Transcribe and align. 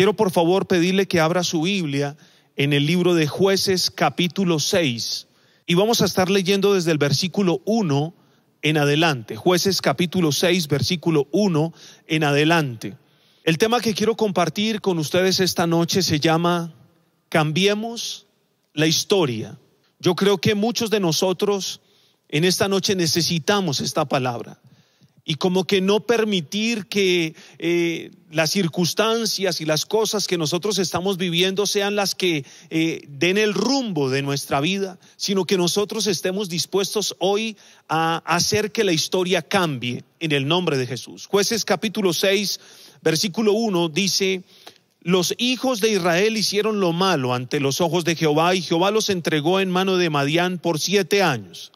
Quiero 0.00 0.16
por 0.16 0.30
favor 0.30 0.66
pedirle 0.66 1.06
que 1.06 1.20
abra 1.20 1.44
su 1.44 1.60
Biblia 1.60 2.16
en 2.56 2.72
el 2.72 2.86
libro 2.86 3.12
de 3.12 3.26
jueces 3.26 3.90
capítulo 3.90 4.58
6 4.58 5.26
y 5.66 5.74
vamos 5.74 6.00
a 6.00 6.06
estar 6.06 6.30
leyendo 6.30 6.72
desde 6.72 6.90
el 6.90 6.96
versículo 6.96 7.60
1 7.66 8.14
en 8.62 8.78
adelante. 8.78 9.36
Jueces 9.36 9.82
capítulo 9.82 10.32
6, 10.32 10.68
versículo 10.68 11.28
1 11.32 11.74
en 12.06 12.24
adelante. 12.24 12.96
El 13.44 13.58
tema 13.58 13.80
que 13.80 13.92
quiero 13.92 14.16
compartir 14.16 14.80
con 14.80 14.98
ustedes 14.98 15.38
esta 15.38 15.66
noche 15.66 16.00
se 16.00 16.18
llama 16.18 16.72
Cambiemos 17.28 18.26
la 18.72 18.86
historia. 18.86 19.58
Yo 19.98 20.14
creo 20.14 20.38
que 20.38 20.54
muchos 20.54 20.88
de 20.88 21.00
nosotros 21.00 21.82
en 22.30 22.44
esta 22.44 22.68
noche 22.68 22.96
necesitamos 22.96 23.82
esta 23.82 24.06
palabra 24.06 24.62
y 25.24 25.34
como 25.34 25.64
que 25.64 25.80
no 25.80 26.00
permitir 26.00 26.86
que 26.86 27.34
eh, 27.58 28.10
las 28.30 28.50
circunstancias 28.50 29.60
y 29.60 29.64
las 29.64 29.86
cosas 29.86 30.26
que 30.26 30.38
nosotros 30.38 30.78
estamos 30.78 31.16
viviendo 31.18 31.66
sean 31.66 31.96
las 31.96 32.14
que 32.14 32.44
eh, 32.70 33.02
den 33.08 33.38
el 33.38 33.54
rumbo 33.54 34.10
de 34.10 34.22
nuestra 34.22 34.60
vida, 34.60 34.98
sino 35.16 35.44
que 35.44 35.56
nosotros 35.56 36.06
estemos 36.06 36.48
dispuestos 36.48 37.16
hoy 37.18 37.56
a 37.88 38.22
hacer 38.24 38.72
que 38.72 38.84
la 38.84 38.92
historia 38.92 39.42
cambie 39.42 40.04
en 40.20 40.32
el 40.32 40.46
nombre 40.46 40.78
de 40.78 40.86
Jesús. 40.86 41.26
Jueces 41.26 41.64
capítulo 41.64 42.12
6, 42.12 42.60
versículo 43.02 43.52
1 43.52 43.88
dice, 43.88 44.42
los 45.02 45.34
hijos 45.38 45.80
de 45.80 45.92
Israel 45.92 46.36
hicieron 46.36 46.78
lo 46.78 46.92
malo 46.92 47.32
ante 47.32 47.58
los 47.58 47.80
ojos 47.80 48.04
de 48.04 48.16
Jehová 48.16 48.54
y 48.54 48.62
Jehová 48.62 48.90
los 48.90 49.08
entregó 49.08 49.58
en 49.58 49.70
mano 49.70 49.96
de 49.96 50.10
Madián 50.10 50.58
por 50.58 50.78
siete 50.78 51.22
años. 51.22 51.72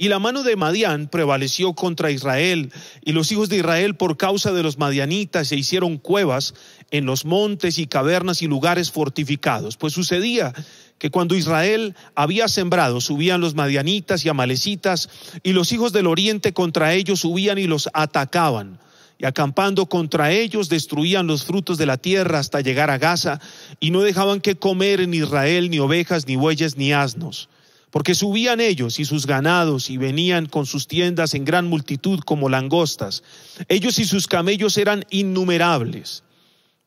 Y 0.00 0.08
la 0.08 0.18
mano 0.18 0.42
de 0.44 0.56
Madián 0.56 1.08
prevaleció 1.08 1.74
contra 1.74 2.10
Israel, 2.10 2.72
y 3.04 3.12
los 3.12 3.30
hijos 3.32 3.50
de 3.50 3.58
Israel 3.58 3.96
por 3.96 4.16
causa 4.16 4.50
de 4.50 4.62
los 4.62 4.78
madianitas 4.78 5.48
se 5.48 5.56
hicieron 5.56 5.98
cuevas 5.98 6.54
en 6.90 7.04
los 7.04 7.26
montes 7.26 7.78
y 7.78 7.86
cavernas 7.86 8.40
y 8.40 8.46
lugares 8.46 8.90
fortificados. 8.90 9.76
Pues 9.76 9.92
sucedía 9.92 10.54
que 10.96 11.10
cuando 11.10 11.34
Israel 11.34 11.94
había 12.14 12.48
sembrado, 12.48 13.02
subían 13.02 13.42
los 13.42 13.54
madianitas 13.54 14.24
y 14.24 14.30
amalecitas, 14.30 15.10
y 15.42 15.52
los 15.52 15.70
hijos 15.70 15.92
del 15.92 16.06
oriente 16.06 16.54
contra 16.54 16.94
ellos 16.94 17.20
subían 17.20 17.58
y 17.58 17.66
los 17.66 17.90
atacaban. 17.92 18.78
Y 19.18 19.26
acampando 19.26 19.84
contra 19.84 20.32
ellos 20.32 20.70
destruían 20.70 21.26
los 21.26 21.44
frutos 21.44 21.76
de 21.76 21.84
la 21.84 21.98
tierra 21.98 22.38
hasta 22.38 22.62
llegar 22.62 22.88
a 22.88 22.96
Gaza, 22.96 23.38
y 23.80 23.90
no 23.90 24.00
dejaban 24.00 24.40
que 24.40 24.54
comer 24.54 25.02
en 25.02 25.12
Israel 25.12 25.68
ni 25.68 25.78
ovejas, 25.78 26.26
ni 26.26 26.36
bueyes, 26.36 26.78
ni 26.78 26.94
asnos 26.94 27.50
porque 27.90 28.14
subían 28.14 28.60
ellos 28.60 28.98
y 29.00 29.04
sus 29.04 29.26
ganados 29.26 29.90
y 29.90 29.96
venían 29.96 30.46
con 30.46 30.66
sus 30.66 30.86
tiendas 30.86 31.34
en 31.34 31.44
gran 31.44 31.66
multitud 31.66 32.20
como 32.20 32.48
langostas. 32.48 33.22
Ellos 33.68 33.98
y 33.98 34.04
sus 34.04 34.26
camellos 34.26 34.78
eran 34.78 35.04
innumerables. 35.10 36.22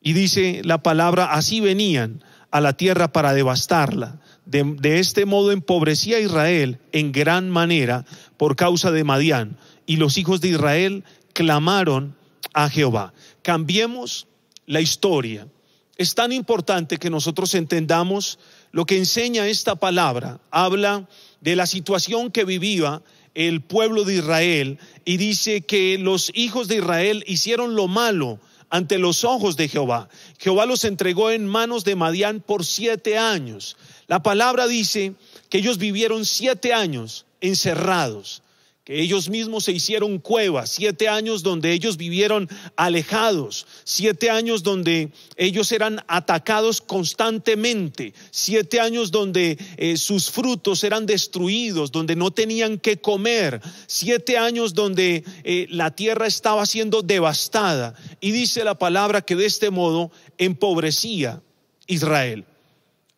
Y 0.00 0.12
dice 0.12 0.62
la 0.64 0.82
palabra, 0.82 1.32
así 1.32 1.60
venían 1.60 2.22
a 2.50 2.60
la 2.60 2.74
tierra 2.74 3.12
para 3.12 3.34
devastarla. 3.34 4.20
De, 4.46 4.98
este 4.98 5.24
modo 5.24 5.52
empobrecía 5.52 6.20
Israel 6.20 6.78
en 6.92 7.12
gran 7.12 7.50
manera 7.50 8.04
por 8.36 8.56
causa 8.56 8.90
de 8.90 9.04
Madián. 9.04 9.56
Y 9.86 9.96
los 9.96 10.18
hijos 10.18 10.40
de 10.40 10.48
Israel 10.48 11.04
clamaron 11.32 12.14
a 12.52 12.68
Jehová. 12.68 13.12
Cambiemos 13.42 14.26
la 14.66 14.80
historia. 14.80 15.48
Es 15.96 16.14
tan 16.14 16.32
importante 16.32 16.98
que 16.98 17.10
nosotros 17.10 17.54
entendamos 17.54 18.38
lo 18.72 18.84
que 18.84 18.98
enseña 18.98 19.46
esta 19.46 19.76
palabra. 19.76 20.40
Habla 20.50 21.08
de 21.40 21.54
la 21.54 21.66
situación 21.66 22.32
que 22.32 22.44
vivía 22.44 23.02
el 23.34 23.62
pueblo 23.62 24.04
de 24.04 24.16
Israel 24.16 24.78
y 25.04 25.16
dice 25.18 25.60
que 25.60 25.98
los 25.98 26.32
hijos 26.34 26.66
de 26.66 26.76
Israel 26.76 27.24
hicieron 27.26 27.76
lo 27.76 27.86
malo 27.86 28.40
ante 28.70 28.98
los 28.98 29.22
ojos 29.22 29.56
de 29.56 29.68
Jehová. 29.68 30.08
Jehová 30.38 30.66
los 30.66 30.84
entregó 30.84 31.30
en 31.30 31.46
manos 31.46 31.84
de 31.84 31.94
Madián 31.94 32.40
por 32.40 32.64
siete 32.64 33.16
años. 33.16 33.76
La 34.08 34.22
palabra 34.22 34.66
dice 34.66 35.14
que 35.48 35.58
ellos 35.58 35.78
vivieron 35.78 36.24
siete 36.24 36.72
años 36.72 37.26
encerrados 37.40 38.42
que 38.84 39.00
ellos 39.00 39.30
mismos 39.30 39.64
se 39.64 39.72
hicieron 39.72 40.18
cuevas, 40.18 40.68
siete 40.68 41.08
años 41.08 41.42
donde 41.42 41.72
ellos 41.72 41.96
vivieron 41.96 42.50
alejados, 42.76 43.66
siete 43.82 44.28
años 44.28 44.62
donde 44.62 45.10
ellos 45.38 45.72
eran 45.72 46.04
atacados 46.06 46.82
constantemente, 46.82 48.12
siete 48.30 48.80
años 48.80 49.10
donde 49.10 49.56
eh, 49.78 49.96
sus 49.96 50.30
frutos 50.30 50.84
eran 50.84 51.06
destruidos, 51.06 51.92
donde 51.92 52.14
no 52.14 52.30
tenían 52.30 52.78
que 52.78 52.98
comer, 52.98 53.62
siete 53.86 54.36
años 54.36 54.74
donde 54.74 55.24
eh, 55.44 55.66
la 55.70 55.90
tierra 55.92 56.26
estaba 56.26 56.66
siendo 56.66 57.00
devastada. 57.00 57.94
Y 58.20 58.32
dice 58.32 58.64
la 58.64 58.78
palabra 58.78 59.22
que 59.22 59.34
de 59.34 59.46
este 59.46 59.70
modo 59.70 60.12
empobrecía 60.36 61.40
Israel. 61.86 62.44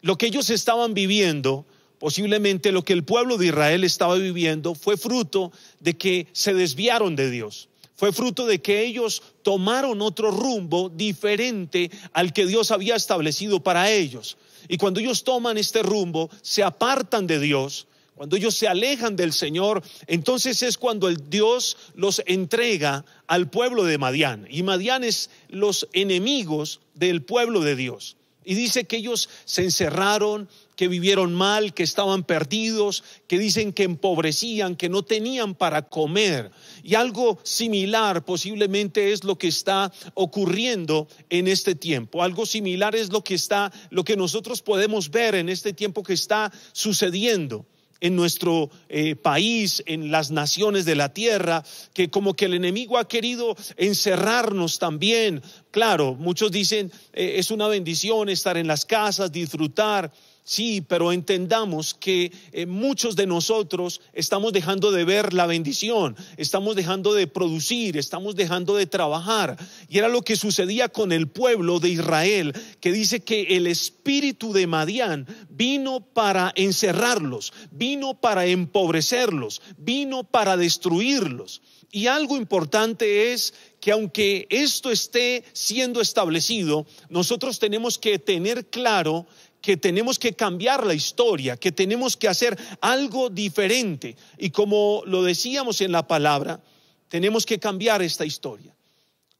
Lo 0.00 0.16
que 0.16 0.26
ellos 0.26 0.48
estaban 0.50 0.94
viviendo 0.94 1.66
Posiblemente 1.98 2.72
lo 2.72 2.84
que 2.84 2.92
el 2.92 3.04
pueblo 3.04 3.38
de 3.38 3.46
Israel 3.46 3.84
estaba 3.84 4.16
viviendo 4.16 4.74
fue 4.74 4.96
fruto 4.96 5.52
de 5.80 5.96
que 5.96 6.26
se 6.32 6.52
desviaron 6.52 7.16
de 7.16 7.30
Dios. 7.30 7.68
Fue 7.96 8.12
fruto 8.12 8.46
de 8.46 8.60
que 8.60 8.84
ellos 8.84 9.22
tomaron 9.42 10.02
otro 10.02 10.30
rumbo 10.30 10.90
diferente 10.90 11.90
al 12.12 12.34
que 12.34 12.44
Dios 12.44 12.70
había 12.70 12.94
establecido 12.94 13.60
para 13.60 13.90
ellos. 13.90 14.36
Y 14.68 14.76
cuando 14.76 15.00
ellos 15.00 15.24
toman 15.24 15.56
este 15.56 15.82
rumbo, 15.82 16.28
se 16.42 16.62
apartan 16.62 17.26
de 17.26 17.40
Dios, 17.40 17.86
cuando 18.14 18.36
ellos 18.36 18.54
se 18.54 18.66
alejan 18.66 19.14
del 19.14 19.32
Señor, 19.32 19.82
entonces 20.06 20.62
es 20.62 20.78
cuando 20.78 21.08
el 21.08 21.28
Dios 21.28 21.76
los 21.94 22.22
entrega 22.24 23.04
al 23.26 23.50
pueblo 23.50 23.84
de 23.84 23.98
Madián. 23.98 24.46
Y 24.50 24.62
Madián 24.62 25.04
es 25.04 25.28
los 25.48 25.86
enemigos 25.92 26.80
del 26.94 27.22
pueblo 27.22 27.60
de 27.60 27.76
Dios. 27.76 28.16
Y 28.42 28.54
dice 28.54 28.84
que 28.84 28.96
ellos 28.96 29.28
se 29.44 29.64
encerraron, 29.64 30.48
que 30.76 30.88
vivieron 30.88 31.34
mal, 31.34 31.74
que 31.74 31.82
estaban 31.82 32.22
perdidos, 32.22 33.02
que 33.26 33.38
dicen 33.38 33.72
que 33.72 33.82
empobrecían, 33.82 34.76
que 34.76 34.88
no 34.88 35.02
tenían 35.02 35.54
para 35.54 35.88
comer. 35.88 36.50
Y 36.82 36.94
algo 36.94 37.38
similar 37.42 38.24
posiblemente 38.24 39.12
es 39.12 39.24
lo 39.24 39.36
que 39.38 39.48
está 39.48 39.92
ocurriendo 40.14 41.08
en 41.30 41.48
este 41.48 41.74
tiempo. 41.74 42.22
Algo 42.22 42.46
similar 42.46 42.94
es 42.94 43.10
lo 43.10 43.24
que 43.24 43.34
está, 43.34 43.72
lo 43.90 44.04
que 44.04 44.16
nosotros 44.16 44.62
podemos 44.62 45.10
ver 45.10 45.34
en 45.34 45.48
este 45.48 45.72
tiempo 45.72 46.02
que 46.02 46.12
está 46.12 46.52
sucediendo 46.72 47.66
en 48.00 48.14
nuestro 48.14 48.70
eh, 48.88 49.16
país, 49.16 49.82
en 49.86 50.10
las 50.10 50.30
naciones 50.30 50.84
de 50.84 50.94
la 50.94 51.12
tierra, 51.14 51.64
que 51.94 52.10
como 52.10 52.34
que 52.34 52.44
el 52.44 52.54
enemigo 52.54 52.98
ha 52.98 53.08
querido 53.08 53.56
encerrarnos 53.76 54.78
también. 54.78 55.42
Claro, 55.70 56.14
muchos 56.14 56.50
dicen, 56.50 56.92
eh, 57.12 57.36
es 57.36 57.50
una 57.50 57.68
bendición 57.68 58.28
estar 58.28 58.56
en 58.56 58.66
las 58.66 58.84
casas, 58.84 59.32
disfrutar, 59.32 60.12
Sí, 60.48 60.80
pero 60.80 61.10
entendamos 61.10 61.92
que 61.92 62.30
eh, 62.52 62.66
muchos 62.66 63.16
de 63.16 63.26
nosotros 63.26 64.00
estamos 64.12 64.52
dejando 64.52 64.92
de 64.92 65.04
ver 65.04 65.34
la 65.34 65.46
bendición, 65.46 66.14
estamos 66.36 66.76
dejando 66.76 67.14
de 67.14 67.26
producir, 67.26 67.96
estamos 67.96 68.36
dejando 68.36 68.76
de 68.76 68.86
trabajar. 68.86 69.56
Y 69.88 69.98
era 69.98 70.06
lo 70.06 70.22
que 70.22 70.36
sucedía 70.36 70.88
con 70.88 71.10
el 71.10 71.26
pueblo 71.26 71.80
de 71.80 71.88
Israel, 71.88 72.54
que 72.78 72.92
dice 72.92 73.24
que 73.24 73.56
el 73.56 73.66
espíritu 73.66 74.52
de 74.52 74.68
Madián 74.68 75.26
vino 75.48 75.98
para 75.98 76.52
encerrarlos, 76.54 77.52
vino 77.72 78.14
para 78.14 78.46
empobrecerlos, 78.46 79.60
vino 79.78 80.22
para 80.22 80.56
destruirlos. 80.56 81.60
Y 81.90 82.08
algo 82.08 82.36
importante 82.36 83.32
es 83.32 83.54
que 83.80 83.92
aunque 83.92 84.46
esto 84.50 84.90
esté 84.90 85.44
siendo 85.52 86.00
establecido, 86.00 86.86
nosotros 87.08 87.58
tenemos 87.58 87.98
que 87.98 88.18
tener 88.18 88.66
claro 88.66 89.26
que 89.60 89.76
tenemos 89.76 90.18
que 90.18 90.34
cambiar 90.34 90.86
la 90.86 90.94
historia, 90.94 91.56
que 91.56 91.72
tenemos 91.72 92.16
que 92.16 92.28
hacer 92.28 92.56
algo 92.80 93.30
diferente. 93.30 94.16
Y 94.38 94.50
como 94.50 95.02
lo 95.06 95.22
decíamos 95.22 95.80
en 95.80 95.92
la 95.92 96.06
palabra, 96.06 96.60
tenemos 97.08 97.46
que 97.46 97.58
cambiar 97.58 98.02
esta 98.02 98.24
historia. 98.24 98.74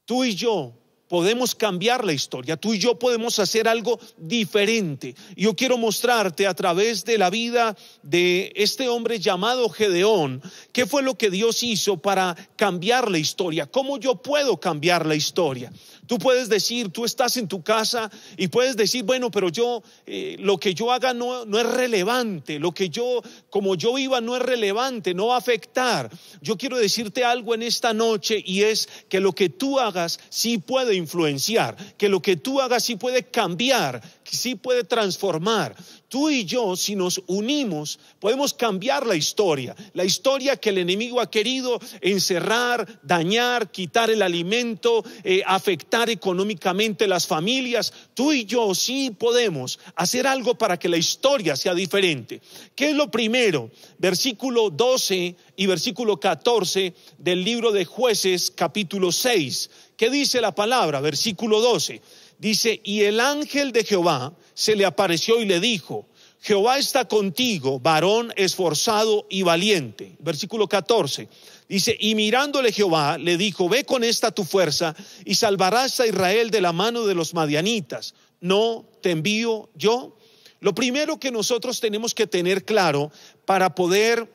Tú 0.05 0.23
y 0.23 0.35
yo 0.35 0.73
podemos 1.07 1.55
cambiar 1.55 2.03
la 2.03 2.13
historia, 2.13 2.57
tú 2.57 2.73
y 2.73 2.79
yo 2.79 2.99
podemos 2.99 3.39
hacer 3.39 3.67
algo 3.67 3.99
diferente. 4.17 5.15
Yo 5.35 5.55
quiero 5.55 5.77
mostrarte 5.77 6.47
a 6.47 6.53
través 6.53 7.05
de 7.05 7.17
la 7.17 7.29
vida 7.29 7.75
de 8.03 8.51
este 8.55 8.89
hombre 8.89 9.19
llamado 9.19 9.69
Gedeón, 9.69 10.41
qué 10.71 10.85
fue 10.85 11.03
lo 11.03 11.15
que 11.15 11.29
Dios 11.29 11.63
hizo 11.63 11.97
para 11.97 12.35
cambiar 12.55 13.09
la 13.09 13.19
historia, 13.19 13.65
cómo 13.65 13.97
yo 13.97 14.15
puedo 14.15 14.59
cambiar 14.59 15.05
la 15.05 15.15
historia. 15.15 15.71
Tú 16.07 16.17
puedes 16.17 16.49
decir, 16.49 16.89
tú 16.89 17.05
estás 17.05 17.37
en 17.37 17.47
tu 17.47 17.61
casa 17.61 18.09
y 18.37 18.47
puedes 18.47 18.77
decir, 18.77 19.03
bueno, 19.03 19.29
pero 19.29 19.49
yo, 19.49 19.83
eh, 20.05 20.37
lo 20.39 20.57
que 20.57 20.73
yo 20.73 20.91
haga 20.91 21.13
no, 21.13 21.45
no, 21.45 21.59
es 21.59 21.65
relevante, 21.65 22.59
lo 22.59 22.71
que 22.71 22.89
yo, 22.89 23.21
como 23.49 23.75
yo 23.75 23.93
viva 23.93 24.21
no 24.21 24.35
es 24.35 24.41
relevante, 24.41 25.13
no 25.13 25.27
va 25.27 25.35
a 25.35 25.39
afectar. 25.39 26.09
Yo 26.41 26.57
quiero 26.57 26.77
decirte 26.77 27.23
algo 27.23 27.53
en 27.53 27.63
esta 27.63 27.93
noche 27.93 28.41
y 28.43 28.63
es 28.63 28.87
que 29.09 29.19
lo 29.19 29.33
que 29.33 29.49
tú 29.49 29.79
hagas 29.79 30.19
sí 30.29 30.57
puede 30.57 30.95
influenciar, 30.95 31.75
que 31.97 32.09
lo 32.09 32.21
que 32.21 32.37
tú 32.37 32.61
hagas 32.61 32.83
sí 32.83 32.95
puede 32.95 33.23
cambiar, 33.23 34.01
sí 34.23 34.55
puede 34.55 34.83
transformar. 34.83 35.75
Tú 36.09 36.29
y 36.29 36.45
yo, 36.45 36.75
si 36.75 36.95
nos 36.95 37.21
unimos, 37.27 37.99
podemos 38.19 38.53
cambiar 38.53 39.05
la 39.05 39.15
historia. 39.15 39.75
La 39.93 40.05
historia 40.05 40.57
que 40.57 40.69
el 40.69 40.77
enemigo 40.77 41.19
ha 41.19 41.29
querido 41.29 41.79
encerrar, 42.01 42.99
dañar, 43.03 43.71
quitar 43.71 44.09
el 44.09 44.21
alimento, 44.21 45.03
eh, 45.23 45.43
afectar 45.45 46.09
económicamente 46.09 47.07
las 47.07 47.27
familias. 47.27 47.93
Tú 48.13 48.31
y 48.31 48.45
yo 48.45 48.73
sí 48.73 49.11
podemos 49.11 49.79
hacer 49.95 50.27
algo 50.27 50.57
para 50.57 50.77
que 50.77 50.89
la 50.89 50.97
historia 50.97 51.55
sea 51.55 51.73
diferente. 51.73 52.41
¿Qué 52.75 52.91
es 52.91 52.95
lo 52.95 53.11
primero? 53.11 53.71
Versículo 53.97 54.69
12 54.69 55.35
y 55.55 55.65
versículo 55.65 56.19
14 56.19 56.93
del 57.17 57.43
libro 57.43 57.71
de 57.71 57.85
jueces 57.85 58.51
capítulo 58.51 59.11
6. 59.11 59.69
¿Qué 59.97 60.09
dice 60.09 60.41
la 60.41 60.53
palabra? 60.53 61.01
Versículo 61.01 61.59
12. 61.59 62.01
Dice, 62.39 62.79
y 62.83 63.01
el 63.01 63.19
ángel 63.19 63.71
de 63.71 63.83
Jehová 63.83 64.33
se 64.57 64.75
le 64.75 64.85
apareció 64.85 65.39
y 65.39 65.45
le 65.45 65.59
dijo, 65.59 66.07
Jehová 66.41 66.79
está 66.79 67.07
contigo, 67.07 67.79
varón 67.79 68.33
esforzado 68.35 69.27
y 69.29 69.43
valiente. 69.43 70.15
Versículo 70.17 70.67
14. 70.67 71.29
Dice, 71.69 71.95
y 71.99 72.15
mirándole 72.15 72.71
Jehová, 72.71 73.19
le 73.19 73.37
dijo, 73.37 73.69
ve 73.69 73.83
con 73.83 74.03
esta 74.03 74.31
tu 74.31 74.43
fuerza 74.43 74.95
y 75.25 75.35
salvarás 75.35 75.99
a 75.99 76.07
Israel 76.07 76.49
de 76.49 76.61
la 76.61 76.73
mano 76.73 77.05
de 77.05 77.13
los 77.13 77.35
madianitas. 77.35 78.15
¿No 78.41 78.83
te 79.03 79.11
envío 79.11 79.69
yo? 79.75 80.17
Lo 80.59 80.73
primero 80.73 81.19
que 81.19 81.29
nosotros 81.29 81.79
tenemos 81.79 82.15
que 82.15 82.25
tener 82.25 82.65
claro 82.65 83.11
para 83.45 83.75
poder 83.75 84.27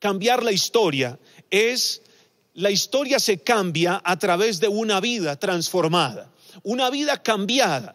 cambiar 0.00 0.42
la 0.42 0.50
historia 0.50 1.16
es, 1.48 2.02
la 2.54 2.72
historia 2.72 3.20
se 3.20 3.38
cambia 3.38 4.02
a 4.04 4.18
través 4.18 4.58
de 4.58 4.66
una 4.66 4.98
vida 4.98 5.36
transformada 5.36 6.32
una 6.62 6.90
vida 6.90 7.22
cambiada. 7.22 7.94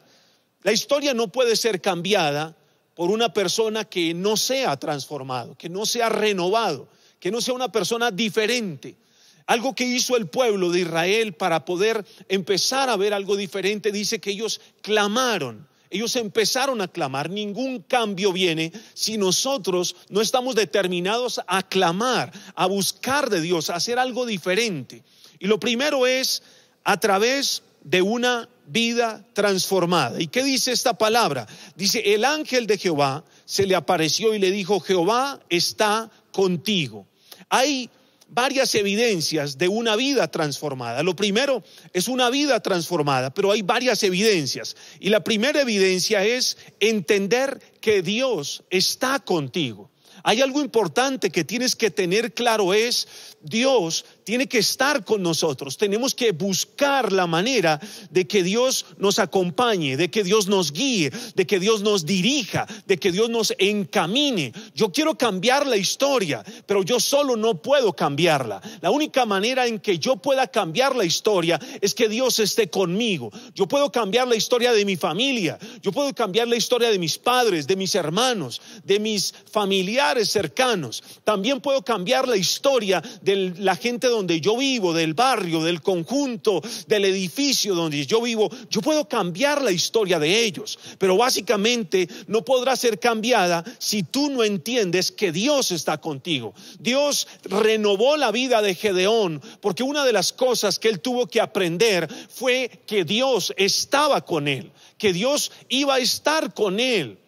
La 0.67 0.73
historia 0.73 1.13
no 1.13 1.29
puede 1.29 1.55
ser 1.55 1.79
cambiada 1.79 2.53
por 2.93 3.09
una 3.09 3.31
persona 3.31 3.85
que 3.85 4.13
no 4.13 4.35
sea 4.35 4.75
transformado, 4.75 5.57
que 5.57 5.69
no 5.69 5.85
sea 5.85 6.09
renovado, 6.09 6.89
que 7.21 7.31
no 7.31 7.39
sea 7.39 7.53
una 7.53 7.71
persona 7.71 8.11
diferente. 8.11 8.97
Algo 9.45 9.73
que 9.73 9.85
hizo 9.85 10.17
el 10.17 10.27
pueblo 10.27 10.69
de 10.69 10.81
Israel 10.81 11.31
para 11.35 11.63
poder 11.63 12.05
empezar 12.27 12.89
a 12.89 12.97
ver 12.97 13.13
algo 13.13 13.37
diferente, 13.37 13.93
dice 13.93 14.19
que 14.19 14.31
ellos 14.31 14.59
clamaron. 14.81 15.65
Ellos 15.89 16.17
empezaron 16.17 16.81
a 16.81 16.89
clamar, 16.89 17.29
ningún 17.29 17.83
cambio 17.83 18.33
viene 18.33 18.73
si 18.93 19.17
nosotros 19.17 19.95
no 20.09 20.19
estamos 20.19 20.53
determinados 20.53 21.39
a 21.47 21.63
clamar, 21.63 22.33
a 22.55 22.65
buscar 22.65 23.29
de 23.29 23.39
Dios, 23.39 23.69
a 23.69 23.75
hacer 23.75 23.99
algo 23.99 24.25
diferente. 24.25 25.01
Y 25.39 25.47
lo 25.47 25.61
primero 25.61 26.05
es 26.05 26.43
a 26.83 26.99
través 26.99 27.63
de 27.83 28.01
una 28.01 28.49
vida 28.67 29.25
transformada. 29.33 30.21
¿Y 30.21 30.27
qué 30.27 30.43
dice 30.43 30.71
esta 30.71 30.97
palabra? 30.97 31.47
Dice, 31.75 32.13
el 32.13 32.25
ángel 32.25 32.67
de 32.67 32.77
Jehová 32.77 33.23
se 33.45 33.65
le 33.65 33.75
apareció 33.75 34.33
y 34.33 34.39
le 34.39 34.51
dijo, 34.51 34.79
Jehová 34.79 35.39
está 35.49 36.11
contigo. 36.31 37.07
Hay 37.49 37.89
varias 38.29 38.75
evidencias 38.75 39.57
de 39.57 39.69
una 39.69 39.95
vida 39.95 40.27
transformada. 40.29 41.01
Lo 41.01 41.15
primero 41.15 41.63
es 41.93 42.07
una 42.07 42.29
vida 42.29 42.59
transformada, 42.59 43.33
pero 43.33 43.51
hay 43.51 43.61
varias 43.61 44.03
evidencias. 44.03 44.75
Y 44.99 45.09
la 45.09 45.23
primera 45.23 45.61
evidencia 45.61 46.23
es 46.25 46.57
entender 46.79 47.59
que 47.79 48.01
Dios 48.01 48.63
está 48.69 49.19
contigo. 49.19 49.89
Hay 50.23 50.41
algo 50.41 50.59
importante 50.59 51.29
que 51.29 51.45
tienes 51.45 51.75
que 51.75 51.89
tener 51.89 52.33
claro 52.33 52.73
es 52.73 53.07
Dios 53.41 54.03
tiene 54.27 54.47
que 54.47 54.57
estar 54.57 55.05
con 55.05 55.23
nosotros. 55.23 55.77
Tenemos 55.77 56.13
que 56.13 56.33
buscar 56.33 57.13
la 57.13 57.27
manera 57.27 57.79
de 58.09 58.27
que 58.27 58.43
Dios 58.43 58.85
nos 58.97 59.19
acompañe, 59.19 59.95
de 59.95 60.11
que 60.11 60.21
Dios 60.25 60.47
nos 60.47 60.73
guíe, 60.73 61.13
de 61.33 61.47
que 61.47 61.61
Dios 61.61 61.81
nos 61.81 62.05
dirija, 62.05 62.67
de 62.87 62.97
que 62.97 63.13
Dios 63.13 63.29
nos 63.29 63.53
encamine. 63.57 64.51
Yo 64.75 64.91
quiero 64.91 65.17
cambiar 65.17 65.65
la 65.65 65.77
historia, 65.77 66.43
pero 66.65 66.83
yo 66.83 66.99
solo 66.99 67.37
no 67.37 67.61
puedo 67.61 67.93
cambiarla. 67.93 68.61
La 68.81 68.91
única 68.91 69.25
manera 69.25 69.65
en 69.65 69.79
que 69.79 69.97
yo 69.97 70.17
pueda 70.17 70.47
cambiar 70.47 70.93
la 70.97 71.05
historia 71.05 71.57
es 71.79 71.95
que 71.95 72.09
Dios 72.09 72.39
esté 72.39 72.69
conmigo. 72.69 73.31
Yo 73.55 73.65
puedo 73.65 73.93
cambiar 73.93 74.27
la 74.27 74.35
historia 74.35 74.73
de 74.73 74.83
mi 74.83 74.97
familia, 74.97 75.57
yo 75.81 75.93
puedo 75.93 76.13
cambiar 76.13 76.49
la 76.49 76.57
historia 76.57 76.89
de 76.89 76.99
mis 76.99 77.17
padres, 77.17 77.65
de 77.65 77.77
mis 77.77 77.95
hermanos, 77.95 78.61
de 78.83 78.99
mis 78.99 79.33
familiares 79.49 80.27
cercanos. 80.27 81.01
También 81.23 81.61
puedo 81.61 81.81
cambiar 81.81 82.27
la 82.27 82.35
historia 82.35 83.01
de 83.21 83.53
la 83.57 83.77
gente 83.77 84.07
donde 84.07 84.16
yo 84.25 84.57
vivo, 84.57 84.93
del 84.93 85.13
barrio, 85.13 85.63
del 85.63 85.81
conjunto, 85.81 86.61
del 86.87 87.05
edificio 87.05 87.75
donde 87.75 88.05
yo 88.05 88.21
vivo, 88.21 88.49
yo 88.69 88.81
puedo 88.81 89.07
cambiar 89.07 89.61
la 89.61 89.71
historia 89.71 90.19
de 90.19 90.43
ellos, 90.43 90.79
pero 90.97 91.17
básicamente 91.17 92.07
no 92.27 92.43
podrá 92.43 92.75
ser 92.75 92.99
cambiada 92.99 93.63
si 93.77 94.03
tú 94.03 94.29
no 94.29 94.43
entiendes 94.43 95.11
que 95.11 95.31
Dios 95.31 95.71
está 95.71 95.99
contigo. 95.99 96.53
Dios 96.79 97.27
renovó 97.43 98.17
la 98.17 98.31
vida 98.31 98.61
de 98.61 98.75
Gedeón 98.75 99.41
porque 99.61 99.83
una 99.83 100.05
de 100.05 100.13
las 100.13 100.33
cosas 100.33 100.79
que 100.79 100.89
él 100.89 100.99
tuvo 100.99 101.27
que 101.27 101.41
aprender 101.41 102.07
fue 102.29 102.81
que 102.85 103.03
Dios 103.03 103.53
estaba 103.57 104.21
con 104.25 104.47
él, 104.47 104.71
que 104.97 105.13
Dios 105.13 105.51
iba 105.69 105.95
a 105.95 105.99
estar 105.99 106.53
con 106.53 106.79
él. 106.79 107.19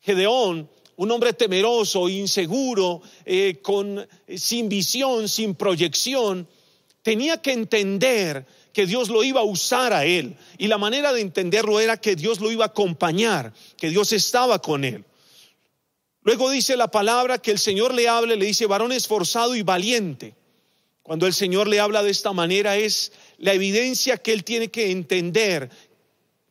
Gedeón 0.00 0.70
un 0.98 1.12
hombre 1.12 1.32
temeroso, 1.32 2.08
inseguro, 2.08 3.02
eh, 3.24 3.60
con, 3.62 4.06
sin 4.36 4.68
visión, 4.68 5.28
sin 5.28 5.54
proyección, 5.54 6.48
tenía 7.02 7.40
que 7.40 7.52
entender 7.52 8.44
que 8.72 8.84
Dios 8.84 9.08
lo 9.08 9.22
iba 9.22 9.40
a 9.40 9.44
usar 9.44 9.92
a 9.92 10.04
él. 10.04 10.36
Y 10.58 10.66
la 10.66 10.76
manera 10.76 11.12
de 11.12 11.20
entenderlo 11.20 11.78
era 11.78 11.98
que 11.98 12.16
Dios 12.16 12.40
lo 12.40 12.50
iba 12.50 12.64
a 12.64 12.68
acompañar, 12.68 13.52
que 13.76 13.90
Dios 13.90 14.12
estaba 14.12 14.60
con 14.60 14.84
él. 14.84 15.04
Luego 16.22 16.50
dice 16.50 16.76
la 16.76 16.90
palabra 16.90 17.38
que 17.38 17.52
el 17.52 17.60
Señor 17.60 17.94
le 17.94 18.08
hable, 18.08 18.34
le 18.34 18.46
dice 18.46 18.66
varón 18.66 18.90
esforzado 18.90 19.54
y 19.54 19.62
valiente. 19.62 20.34
Cuando 21.04 21.28
el 21.28 21.32
Señor 21.32 21.68
le 21.68 21.78
habla 21.78 22.02
de 22.02 22.10
esta 22.10 22.32
manera 22.32 22.76
es 22.76 23.12
la 23.38 23.54
evidencia 23.54 24.16
que 24.16 24.32
él 24.32 24.42
tiene 24.42 24.68
que 24.68 24.90
entender, 24.90 25.70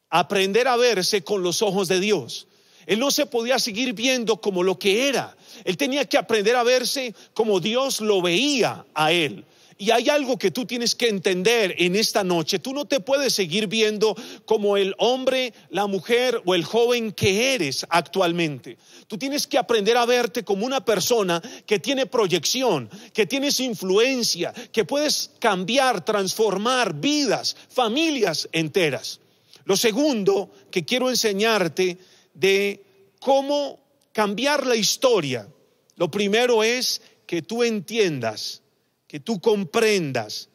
aprender 0.10 0.70
a 0.70 0.78
verse 0.78 1.22
con 1.26 1.44
los 1.44 1.62
ojos 1.62 1.90
de 1.90 2.00
Dios. 2.00 2.48
Él 2.88 3.00
no 3.00 3.12
se 3.12 3.26
podía 3.26 3.60
seguir 3.60 3.94
viendo 3.94 4.42
como 4.42 4.64
lo 4.64 4.80
que 4.80 5.10
era. 5.10 5.36
Él 5.66 5.78
tenía 5.78 6.06
que 6.06 6.18
aprender 6.18 6.56
a 6.56 6.64
verse 6.64 7.14
como 7.34 7.60
Dios 7.60 8.02
lo 8.02 8.22
veía 8.22 8.86
a 8.96 9.12
él. 9.12 9.44
Y 9.80 9.92
hay 9.92 10.10
algo 10.10 10.40
que 10.40 10.50
tú 10.50 10.66
tienes 10.66 10.96
que 10.96 11.08
entender 11.08 11.76
en 11.78 11.96
esta 11.96 12.24
noche. 12.24 12.58
Tú 12.58 12.74
no 12.74 12.86
te 12.86 13.00
puedes 13.00 13.34
seguir 13.34 13.68
viendo 13.68 14.16
como 14.46 14.76
el 14.76 14.96
hombre, 14.98 15.54
la 15.70 15.86
mujer 15.86 16.42
o 16.46 16.56
el 16.56 16.64
joven 16.64 17.12
que 17.12 17.54
eres 17.54 17.86
actualmente. 17.90 18.78
Tú 19.08 19.18
tienes 19.18 19.46
que 19.46 19.60
aprender 19.60 19.96
a 19.98 20.06
verte 20.06 20.44
como 20.44 20.66
una 20.66 20.84
persona 20.84 21.42
que 21.68 21.78
tiene 21.78 22.08
proyección, 22.08 22.90
que 23.14 23.28
tienes 23.28 23.60
influencia, 23.60 24.52
que 24.72 24.86
puedes 24.86 25.32
cambiar, 25.40 26.04
transformar 26.04 26.96
vidas, 26.96 27.56
familias 27.70 28.50
enteras. 28.54 29.20
Lo 29.66 29.78
segundo 29.78 30.50
que 30.72 30.86
quiero 30.86 31.10
enseñarte 31.10 31.98
de 32.34 32.87
cómo 33.28 33.78
cambiar 34.14 34.66
la 34.66 34.78
historia. 34.78 35.50
Lo 35.98 36.10
primero 36.10 36.64
es 36.64 37.02
que 37.26 37.42
tú 37.42 37.62
entiendas, 37.62 38.62
que 39.06 39.20
tú 39.20 39.42
comprendas 39.42 40.48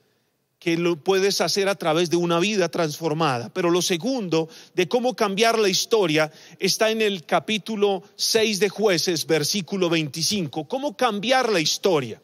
que 0.58 0.78
lo 0.78 0.96
puedes 0.96 1.42
hacer 1.42 1.68
a 1.68 1.74
través 1.74 2.08
de 2.08 2.16
una 2.16 2.38
vida 2.38 2.70
transformada. 2.70 3.52
Pero 3.52 3.68
lo 3.68 3.82
segundo 3.82 4.48
de 4.72 4.88
cómo 4.88 5.14
cambiar 5.14 5.58
la 5.58 5.68
historia 5.68 6.32
está 6.58 6.90
en 6.90 7.02
el 7.02 7.26
capítulo 7.26 8.04
6 8.16 8.58
de 8.58 8.70
jueces, 8.70 9.26
versículo 9.26 9.90
25. 9.90 10.66
¿Cómo 10.66 10.96
cambiar 10.96 11.52
la 11.52 11.60
historia? 11.60 12.22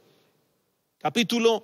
Capítulo 0.96 1.62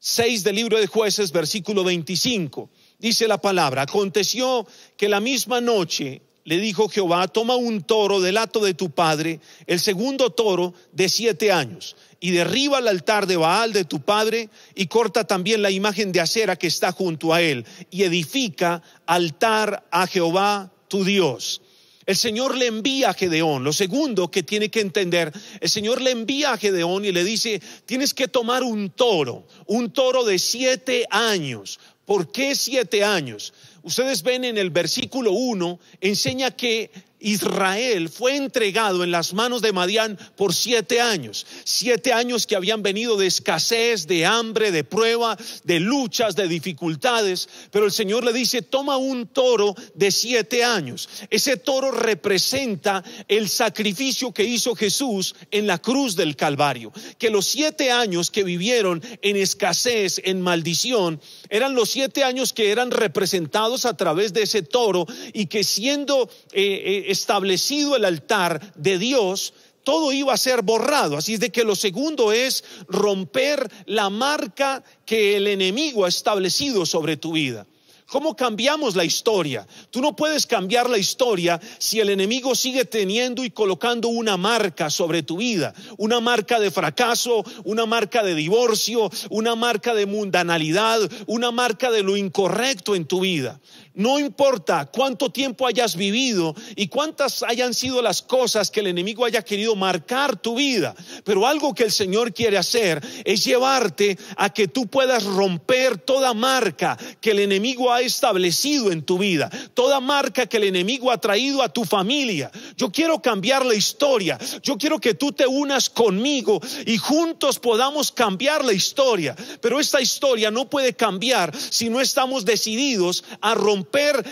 6 0.00 0.42
del 0.42 0.56
libro 0.56 0.80
de 0.80 0.88
jueces, 0.88 1.30
versículo 1.30 1.84
25. 1.84 2.70
Dice 2.98 3.28
la 3.28 3.40
palabra, 3.40 3.82
aconteció 3.82 4.66
que 4.96 5.08
la 5.08 5.20
misma 5.20 5.60
noche 5.60 6.22
le 6.44 6.58
dijo 6.58 6.88
Jehová, 6.88 7.28
toma 7.28 7.56
un 7.56 7.82
toro 7.82 8.20
del 8.20 8.38
hato 8.38 8.60
de 8.60 8.74
tu 8.74 8.90
padre, 8.90 9.40
el 9.66 9.80
segundo 9.80 10.30
toro 10.30 10.74
de 10.92 11.08
siete 11.08 11.52
años, 11.52 11.96
y 12.18 12.30
derriba 12.30 12.78
el 12.78 12.88
altar 12.88 13.26
de 13.26 13.36
Baal 13.36 13.72
de 13.72 13.84
tu 13.84 14.00
padre, 14.00 14.48
y 14.74 14.86
corta 14.86 15.24
también 15.24 15.62
la 15.62 15.70
imagen 15.70 16.12
de 16.12 16.20
acera 16.20 16.56
que 16.56 16.66
está 16.66 16.92
junto 16.92 17.32
a 17.32 17.42
él, 17.42 17.64
y 17.90 18.02
edifica 18.02 18.82
altar 19.06 19.86
a 19.90 20.06
Jehová 20.06 20.72
tu 20.88 21.04
Dios. 21.04 21.62
El 22.06 22.16
Señor 22.16 22.56
le 22.56 22.66
envía 22.66 23.10
a 23.10 23.14
Gedeón. 23.14 23.62
Lo 23.62 23.72
segundo 23.72 24.32
que 24.32 24.42
tiene 24.42 24.68
que 24.68 24.80
entender, 24.80 25.32
el 25.60 25.68
Señor 25.68 26.00
le 26.00 26.10
envía 26.10 26.52
a 26.52 26.58
Gedeón 26.58 27.04
y 27.04 27.12
le 27.12 27.22
dice, 27.22 27.62
tienes 27.86 28.14
que 28.14 28.26
tomar 28.26 28.64
un 28.64 28.90
toro, 28.90 29.46
un 29.66 29.92
toro 29.92 30.24
de 30.24 30.40
siete 30.40 31.06
años. 31.08 31.78
¿Por 32.06 32.32
qué 32.32 32.56
siete 32.56 33.04
años? 33.04 33.52
Ustedes 33.82 34.22
ven 34.22 34.44
en 34.44 34.58
el 34.58 34.70
versículo 34.70 35.32
1, 35.32 35.78
enseña 36.00 36.50
que 36.50 36.90
Israel 37.20 38.08
fue 38.08 38.36
entregado 38.36 39.04
en 39.04 39.10
las 39.10 39.34
manos 39.34 39.62
de 39.62 39.72
Madián 39.72 40.18
por 40.36 40.54
siete 40.54 41.00
años. 41.00 41.46
Siete 41.64 42.12
años 42.12 42.46
que 42.46 42.56
habían 42.56 42.82
venido 42.82 43.16
de 43.16 43.26
escasez, 43.26 44.06
de 44.06 44.26
hambre, 44.26 44.72
de 44.72 44.84
prueba, 44.84 45.36
de 45.64 45.80
luchas, 45.80 46.34
de 46.34 46.48
dificultades. 46.48 47.48
Pero 47.70 47.86
el 47.86 47.92
Señor 47.92 48.24
le 48.24 48.32
dice, 48.32 48.62
toma 48.62 48.96
un 48.96 49.26
toro 49.26 49.74
de 49.94 50.10
siete 50.10 50.64
años. 50.64 51.08
Ese 51.30 51.56
toro 51.56 51.90
representa 51.90 53.04
el 53.28 53.48
sacrificio 53.48 54.32
que 54.32 54.44
hizo 54.44 54.74
Jesús 54.74 55.34
en 55.50 55.66
la 55.66 55.78
cruz 55.78 56.16
del 56.16 56.36
Calvario. 56.36 56.92
Que 57.18 57.30
los 57.30 57.46
siete 57.46 57.90
años 57.90 58.30
que 58.30 58.44
vivieron 58.44 59.02
en 59.22 59.36
escasez, 59.36 60.20
en 60.24 60.40
maldición, 60.40 61.20
eran 61.48 61.74
los 61.74 61.90
siete 61.90 62.24
años 62.24 62.52
que 62.52 62.70
eran 62.70 62.90
representados 62.90 63.84
a 63.84 63.96
través 63.96 64.32
de 64.32 64.42
ese 64.42 64.62
toro 64.62 65.06
y 65.32 65.46
que 65.46 65.64
siendo 65.64 66.30
eh, 66.52 66.62
eh, 66.62 67.09
establecido 67.10 67.96
el 67.96 68.04
altar 68.04 68.72
de 68.74 68.98
Dios, 68.98 69.52
todo 69.82 70.12
iba 70.12 70.32
a 70.32 70.38
ser 70.38 70.62
borrado. 70.62 71.16
Así 71.16 71.34
es 71.34 71.40
de 71.40 71.50
que 71.50 71.64
lo 71.64 71.74
segundo 71.74 72.32
es 72.32 72.64
romper 72.88 73.70
la 73.86 74.10
marca 74.10 74.84
que 75.04 75.36
el 75.36 75.46
enemigo 75.46 76.04
ha 76.04 76.08
establecido 76.08 76.86
sobre 76.86 77.16
tu 77.16 77.32
vida. 77.32 77.66
¿Cómo 78.10 78.34
cambiamos 78.34 78.96
la 78.96 79.04
historia? 79.04 79.64
Tú 79.90 80.00
no 80.00 80.16
puedes 80.16 80.44
cambiar 80.44 80.90
la 80.90 80.98
historia 80.98 81.60
si 81.78 82.00
el 82.00 82.10
enemigo 82.10 82.56
sigue 82.56 82.84
teniendo 82.84 83.44
y 83.44 83.50
colocando 83.50 84.08
una 84.08 84.36
marca 84.36 84.90
sobre 84.90 85.22
tu 85.22 85.36
vida, 85.36 85.72
una 85.96 86.18
marca 86.18 86.58
de 86.58 86.72
fracaso, 86.72 87.44
una 87.62 87.86
marca 87.86 88.24
de 88.24 88.34
divorcio, 88.34 89.08
una 89.30 89.54
marca 89.54 89.94
de 89.94 90.06
mundanalidad, 90.06 91.08
una 91.28 91.52
marca 91.52 91.92
de 91.92 92.02
lo 92.02 92.16
incorrecto 92.16 92.96
en 92.96 93.04
tu 93.04 93.20
vida. 93.20 93.60
No 94.00 94.18
importa 94.18 94.86
cuánto 94.86 95.30
tiempo 95.30 95.66
hayas 95.66 95.94
vivido 95.94 96.54
y 96.74 96.88
cuántas 96.88 97.42
hayan 97.42 97.74
sido 97.74 98.00
las 98.00 98.22
cosas 98.22 98.70
que 98.70 98.80
el 98.80 98.86
enemigo 98.86 99.26
haya 99.26 99.42
querido 99.42 99.76
marcar 99.76 100.38
tu 100.40 100.54
vida, 100.54 100.94
pero 101.22 101.46
algo 101.46 101.74
que 101.74 101.82
el 101.84 101.92
Señor 101.92 102.32
quiere 102.32 102.56
hacer 102.56 103.06
es 103.26 103.44
llevarte 103.44 104.18
a 104.38 104.54
que 104.54 104.68
tú 104.68 104.86
puedas 104.86 105.24
romper 105.24 105.98
toda 105.98 106.32
marca 106.32 106.96
que 107.20 107.32
el 107.32 107.40
enemigo 107.40 107.92
ha 107.92 108.00
establecido 108.00 108.90
en 108.90 109.02
tu 109.02 109.18
vida, 109.18 109.50
toda 109.74 110.00
marca 110.00 110.46
que 110.46 110.56
el 110.56 110.64
enemigo 110.64 111.10
ha 111.10 111.18
traído 111.18 111.62
a 111.62 111.68
tu 111.68 111.84
familia. 111.84 112.50
Yo 112.78 112.90
quiero 112.90 113.20
cambiar 113.20 113.66
la 113.66 113.74
historia, 113.74 114.38
yo 114.62 114.78
quiero 114.78 114.98
que 114.98 115.12
tú 115.12 115.32
te 115.32 115.46
unas 115.46 115.90
conmigo 115.90 116.58
y 116.86 116.96
juntos 116.96 117.58
podamos 117.58 118.12
cambiar 118.12 118.64
la 118.64 118.72
historia, 118.72 119.36
pero 119.60 119.78
esta 119.78 120.00
historia 120.00 120.50
no 120.50 120.70
puede 120.70 120.94
cambiar 120.94 121.54
si 121.54 121.90
no 121.90 122.00
estamos 122.00 122.46
decididos 122.46 123.24
a 123.42 123.54
romper 123.54 123.89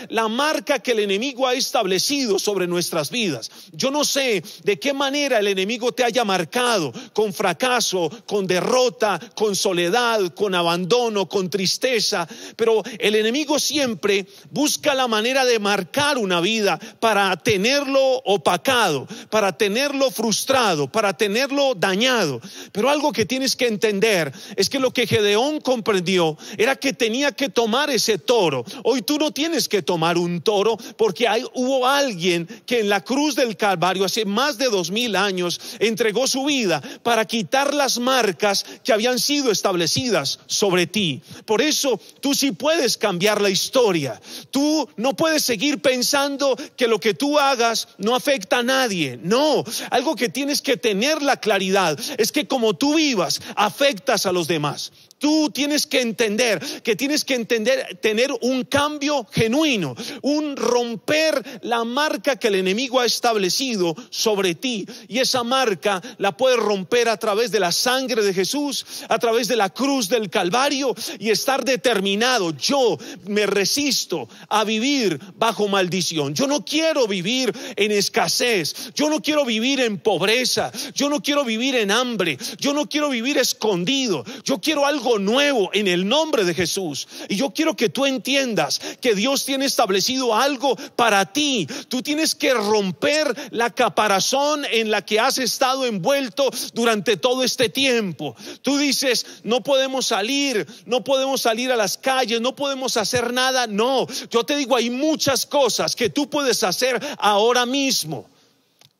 la 0.09 0.27
marca 0.27 0.79
que 0.79 0.91
el 0.91 0.99
enemigo 0.99 1.47
ha 1.47 1.53
establecido 1.53 2.39
sobre 2.39 2.67
nuestras 2.67 3.09
vidas. 3.09 3.51
Yo 3.71 3.91
no 3.91 4.03
sé 4.03 4.43
de 4.63 4.79
qué 4.79 4.93
manera 4.93 5.39
el 5.39 5.47
enemigo 5.47 5.91
te 5.91 6.03
haya 6.03 6.23
marcado 6.23 6.93
con 7.19 7.33
fracaso, 7.33 8.09
con 8.25 8.47
derrota, 8.47 9.19
con 9.35 9.53
soledad, 9.53 10.33
con 10.33 10.55
abandono, 10.55 11.27
con 11.27 11.49
tristeza, 11.49 12.25
pero 12.55 12.81
el 12.97 13.13
enemigo 13.13 13.59
siempre 13.59 14.25
busca 14.51 14.95
la 14.95 15.05
manera 15.05 15.43
de 15.43 15.59
marcar 15.59 16.17
una 16.17 16.39
vida 16.39 16.79
para 17.01 17.35
tenerlo 17.35 18.21
opacado, 18.23 19.05
para 19.29 19.51
tenerlo 19.51 20.11
frustrado, 20.11 20.89
para 20.89 21.11
tenerlo 21.11 21.75
dañado. 21.75 22.39
Pero 22.71 22.89
algo 22.89 23.11
que 23.11 23.25
tienes 23.25 23.57
que 23.57 23.67
entender 23.67 24.31
es 24.55 24.69
que 24.69 24.79
lo 24.79 24.93
que 24.93 25.05
Gedeón 25.05 25.59
comprendió 25.59 26.37
era 26.57 26.77
que 26.77 26.93
tenía 26.93 27.33
que 27.33 27.49
tomar 27.49 27.89
ese 27.89 28.17
toro. 28.17 28.63
Hoy 28.85 29.01
tú 29.01 29.17
no 29.17 29.31
tienes 29.31 29.67
que 29.67 29.81
tomar 29.81 30.17
un 30.17 30.39
toro 30.39 30.77
porque 30.97 31.27
hay, 31.27 31.43
hubo 31.53 31.85
alguien 31.85 32.47
que 32.65 32.79
en 32.79 32.87
la 32.87 33.03
cruz 33.03 33.35
del 33.35 33.57
Calvario 33.57 34.05
hace 34.05 34.23
más 34.23 34.57
de 34.57 34.69
dos 34.69 34.89
mil 34.89 35.17
años 35.17 35.59
entregó 35.79 36.25
su 36.25 36.45
vida 36.45 36.81
para 37.08 37.08
quitar 37.25 37.73
las 37.73 37.99
marcas 37.99 38.65
que 38.83 38.93
habían 38.93 39.19
sido 39.19 39.51
establecidas 39.51 40.39
sobre 40.47 40.87
ti. 40.87 41.21
Por 41.45 41.61
eso 41.61 41.99
tú 42.21 42.33
sí 42.33 42.51
puedes 42.51 42.97
cambiar 42.97 43.41
la 43.41 43.49
historia. 43.49 44.21
Tú 44.51 44.87
no 44.97 45.15
puedes 45.15 45.43
seguir 45.43 45.81
pensando 45.81 46.55
que 46.75 46.87
lo 46.87 46.99
que 46.99 47.13
tú 47.13 47.39
hagas 47.39 47.87
no 47.97 48.15
afecta 48.15 48.59
a 48.59 48.63
nadie. 48.63 49.19
No, 49.21 49.63
algo 49.89 50.15
que 50.15 50.29
tienes 50.29 50.61
que 50.61 50.77
tener 50.77 51.21
la 51.21 51.37
claridad 51.37 51.99
es 52.17 52.31
que 52.31 52.47
como 52.47 52.75
tú 52.75 52.95
vivas, 52.95 53.41
afectas 53.55 54.25
a 54.25 54.31
los 54.31 54.47
demás. 54.47 54.91
Tú 55.19 55.51
tienes 55.51 55.85
que 55.85 56.01
entender 56.01 56.59
que 56.81 56.95
tienes 56.95 57.25
que 57.25 57.35
entender, 57.35 57.99
tener 58.01 58.31
un 58.41 58.63
cambio 58.63 59.27
genuino, 59.31 59.95
un 60.21 60.55
romper 60.55 61.59
la 61.61 61.83
marca 61.83 62.37
que 62.37 62.47
el 62.47 62.55
enemigo 62.55 62.99
ha 62.99 63.05
establecido 63.05 63.95
sobre 64.09 64.55
ti. 64.55 64.87
Y 65.07 65.19
esa 65.19 65.43
marca 65.43 66.01
la 66.17 66.35
puedes 66.35 66.57
romper 66.57 67.09
a 67.09 67.17
través 67.17 67.51
de 67.51 67.59
la 67.59 67.71
sangre 67.71 68.23
de 68.23 68.33
Jesús, 68.33 68.85
a 69.09 69.19
través 69.19 69.47
de 69.47 69.55
la 69.55 69.69
cruz 69.69 70.09
del 70.09 70.29
Calvario 70.29 70.95
y 71.19 71.29
estar 71.29 71.65
determinado. 71.65 72.55
Yo 72.55 72.97
me 73.25 73.45
resisto 73.45 74.29
a 74.47 74.63
vivir 74.63 75.19
bajo 75.35 75.67
maldición. 75.67 76.33
Yo 76.33 76.47
no 76.47 76.63
quiero 76.63 77.07
vivir 77.07 77.53
en 77.75 77.91
escasez. 77.91 78.93
Yo 78.95 79.09
no 79.09 79.21
quiero 79.21 79.45
vivir 79.45 79.81
en 79.81 79.99
pobreza. 79.99 80.71
Yo 80.95 81.09
no 81.09 81.21
quiero 81.21 81.43
vivir 81.43 81.75
en 81.75 81.91
hambre. 81.91 82.37
Yo 82.57 82.73
no 82.73 82.87
quiero 82.87 83.09
vivir 83.09 83.37
escondido. 83.37 84.23
Yo 84.43 84.59
quiero 84.59 84.85
nuevo 85.17 85.69
en 85.73 85.87
el 85.87 86.07
nombre 86.07 86.43
de 86.43 86.53
Jesús. 86.53 87.07
Y 87.29 87.35
yo 87.35 87.51
quiero 87.51 87.75
que 87.75 87.89
tú 87.89 88.05
entiendas 88.05 88.79
que 89.01 89.15
Dios 89.15 89.45
tiene 89.45 89.65
establecido 89.65 90.35
algo 90.35 90.75
para 90.95 91.25
ti. 91.31 91.67
Tú 91.87 92.01
tienes 92.01 92.35
que 92.35 92.53
romper 92.53 93.33
la 93.51 93.69
caparazón 93.69 94.65
en 94.69 94.91
la 94.91 95.03
que 95.03 95.19
has 95.19 95.37
estado 95.37 95.85
envuelto 95.85 96.51
durante 96.73 97.17
todo 97.17 97.43
este 97.43 97.69
tiempo. 97.69 98.35
Tú 98.61 98.77
dices, 98.77 99.25
no 99.43 99.61
podemos 99.61 100.05
salir, 100.05 100.67
no 100.85 101.03
podemos 101.03 101.41
salir 101.41 101.71
a 101.71 101.77
las 101.77 101.97
calles, 101.97 102.41
no 102.41 102.55
podemos 102.55 102.97
hacer 102.97 103.33
nada. 103.33 103.67
No, 103.67 104.05
yo 104.29 104.43
te 104.43 104.55
digo, 104.55 104.75
hay 104.75 104.89
muchas 104.89 105.45
cosas 105.45 105.95
que 105.95 106.09
tú 106.09 106.29
puedes 106.29 106.63
hacer 106.63 106.99
ahora 107.17 107.65
mismo. 107.65 108.29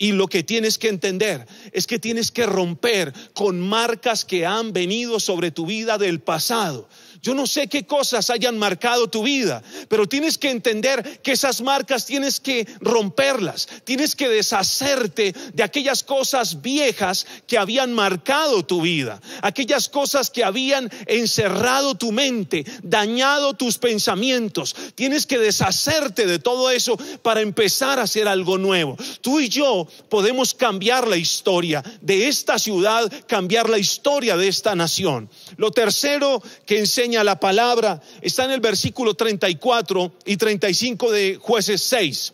Y 0.01 0.13
lo 0.13 0.27
que 0.27 0.43
tienes 0.43 0.77
que 0.77 0.87
entender 0.87 1.45
es 1.73 1.85
que 1.85 1.99
tienes 1.99 2.31
que 2.31 2.45
romper 2.45 3.13
con 3.33 3.59
marcas 3.59 4.23
que 4.23 4.45
han 4.45 4.71
venido 4.71 5.19
sobre 5.19 5.51
tu 5.51 5.65
vida 5.65 5.97
del 5.97 6.21
pasado. 6.21 6.87
Yo 7.21 7.35
no 7.35 7.47
sé 7.47 7.67
qué 7.67 7.85
cosas 7.85 8.29
hayan 8.29 8.57
marcado 8.57 9.09
tu 9.09 9.23
vida, 9.23 9.61
pero 9.89 10.07
tienes 10.07 10.37
que 10.37 10.49
entender 10.49 11.19
que 11.21 11.33
esas 11.33 11.59
marcas 11.59 12.05
tienes 12.05 12.39
que 12.39 12.65
romperlas, 12.79 13.67
tienes 13.83 14.15
que 14.15 14.29
deshacerte 14.29 15.33
de 15.53 15.63
aquellas 15.63 16.03
cosas 16.03 16.61
viejas 16.61 17.27
que 17.45 17.57
habían 17.57 17.93
marcado 17.93 18.65
tu 18.65 18.81
vida, 18.81 19.21
aquellas 19.41 19.89
cosas 19.89 20.29
que 20.29 20.45
habían 20.45 20.89
encerrado 21.07 21.95
tu 21.95 22.13
mente, 22.13 22.63
dañado 22.83 23.53
tus 23.53 23.77
pensamientos. 23.77 24.73
Tienes 24.95 25.25
que 25.25 25.39
deshacerte 25.39 26.25
de 26.25 26.39
todo 26.39 26.71
eso 26.71 26.97
para 27.21 27.41
empezar 27.41 27.99
a 27.99 28.03
hacer 28.03 28.29
algo 28.29 28.57
nuevo. 28.57 28.95
Tú 29.19 29.41
y 29.41 29.49
yo 29.49 29.87
podemos 30.07 30.53
cambiar 30.53 31.05
la 31.05 31.17
historia 31.17 31.83
de 31.99 32.29
esta 32.29 32.57
ciudad, 32.57 33.11
cambiar 33.27 33.69
la 33.69 33.77
historia 33.77 34.37
de 34.37 34.47
esta 34.47 34.73
nación. 34.73 35.29
Lo 35.57 35.71
tercero 35.71 36.41
que 36.65 36.79
enseña 36.79 37.08
la 37.11 37.39
palabra 37.39 38.01
está 38.21 38.45
en 38.45 38.51
el 38.51 38.59
versículo 38.59 39.13
34 39.13 40.13
y 40.25 40.37
35 40.37 41.11
de 41.11 41.35
jueces 41.41 41.81
6. 41.81 42.33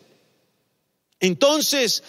Entonces 1.20 2.02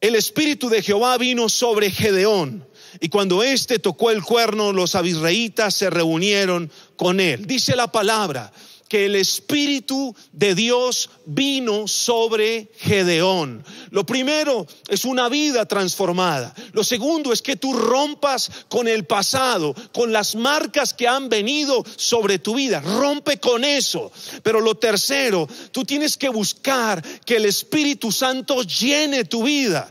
el 0.00 0.14
Espíritu 0.14 0.68
de 0.68 0.82
Jehová 0.82 1.18
vino 1.18 1.48
sobre 1.48 1.90
Gedeón. 1.90 2.66
Y 3.00 3.08
cuando 3.08 3.42
éste 3.42 3.78
tocó 3.78 4.10
el 4.10 4.22
cuerno, 4.22 4.72
los 4.72 4.94
abisreitas 4.94 5.74
se 5.74 5.90
reunieron 5.90 6.70
con 6.96 7.20
él. 7.20 7.46
Dice 7.46 7.76
la 7.76 7.92
palabra, 7.92 8.52
que 8.90 9.06
el 9.06 9.14
Espíritu 9.14 10.16
de 10.32 10.56
Dios 10.56 11.10
vino 11.24 11.86
sobre 11.86 12.72
Gedeón. 12.76 13.64
Lo 13.90 14.04
primero 14.04 14.66
es 14.88 15.04
una 15.04 15.28
vida 15.28 15.64
transformada. 15.64 16.52
Lo 16.72 16.82
segundo 16.82 17.32
es 17.32 17.40
que 17.40 17.54
tú 17.54 17.72
rompas 17.72 18.50
con 18.68 18.88
el 18.88 19.04
pasado, 19.04 19.76
con 19.92 20.12
las 20.12 20.34
marcas 20.34 20.92
que 20.92 21.06
han 21.06 21.28
venido 21.28 21.84
sobre 21.94 22.40
tu 22.40 22.56
vida. 22.56 22.80
Rompe 22.80 23.38
con 23.38 23.62
eso. 23.62 24.10
Pero 24.42 24.60
lo 24.60 24.74
tercero, 24.74 25.48
tú 25.70 25.84
tienes 25.84 26.16
que 26.16 26.28
buscar 26.28 27.00
que 27.24 27.36
el 27.36 27.44
Espíritu 27.44 28.10
Santo 28.10 28.62
llene 28.62 29.24
tu 29.24 29.44
vida. 29.44 29.88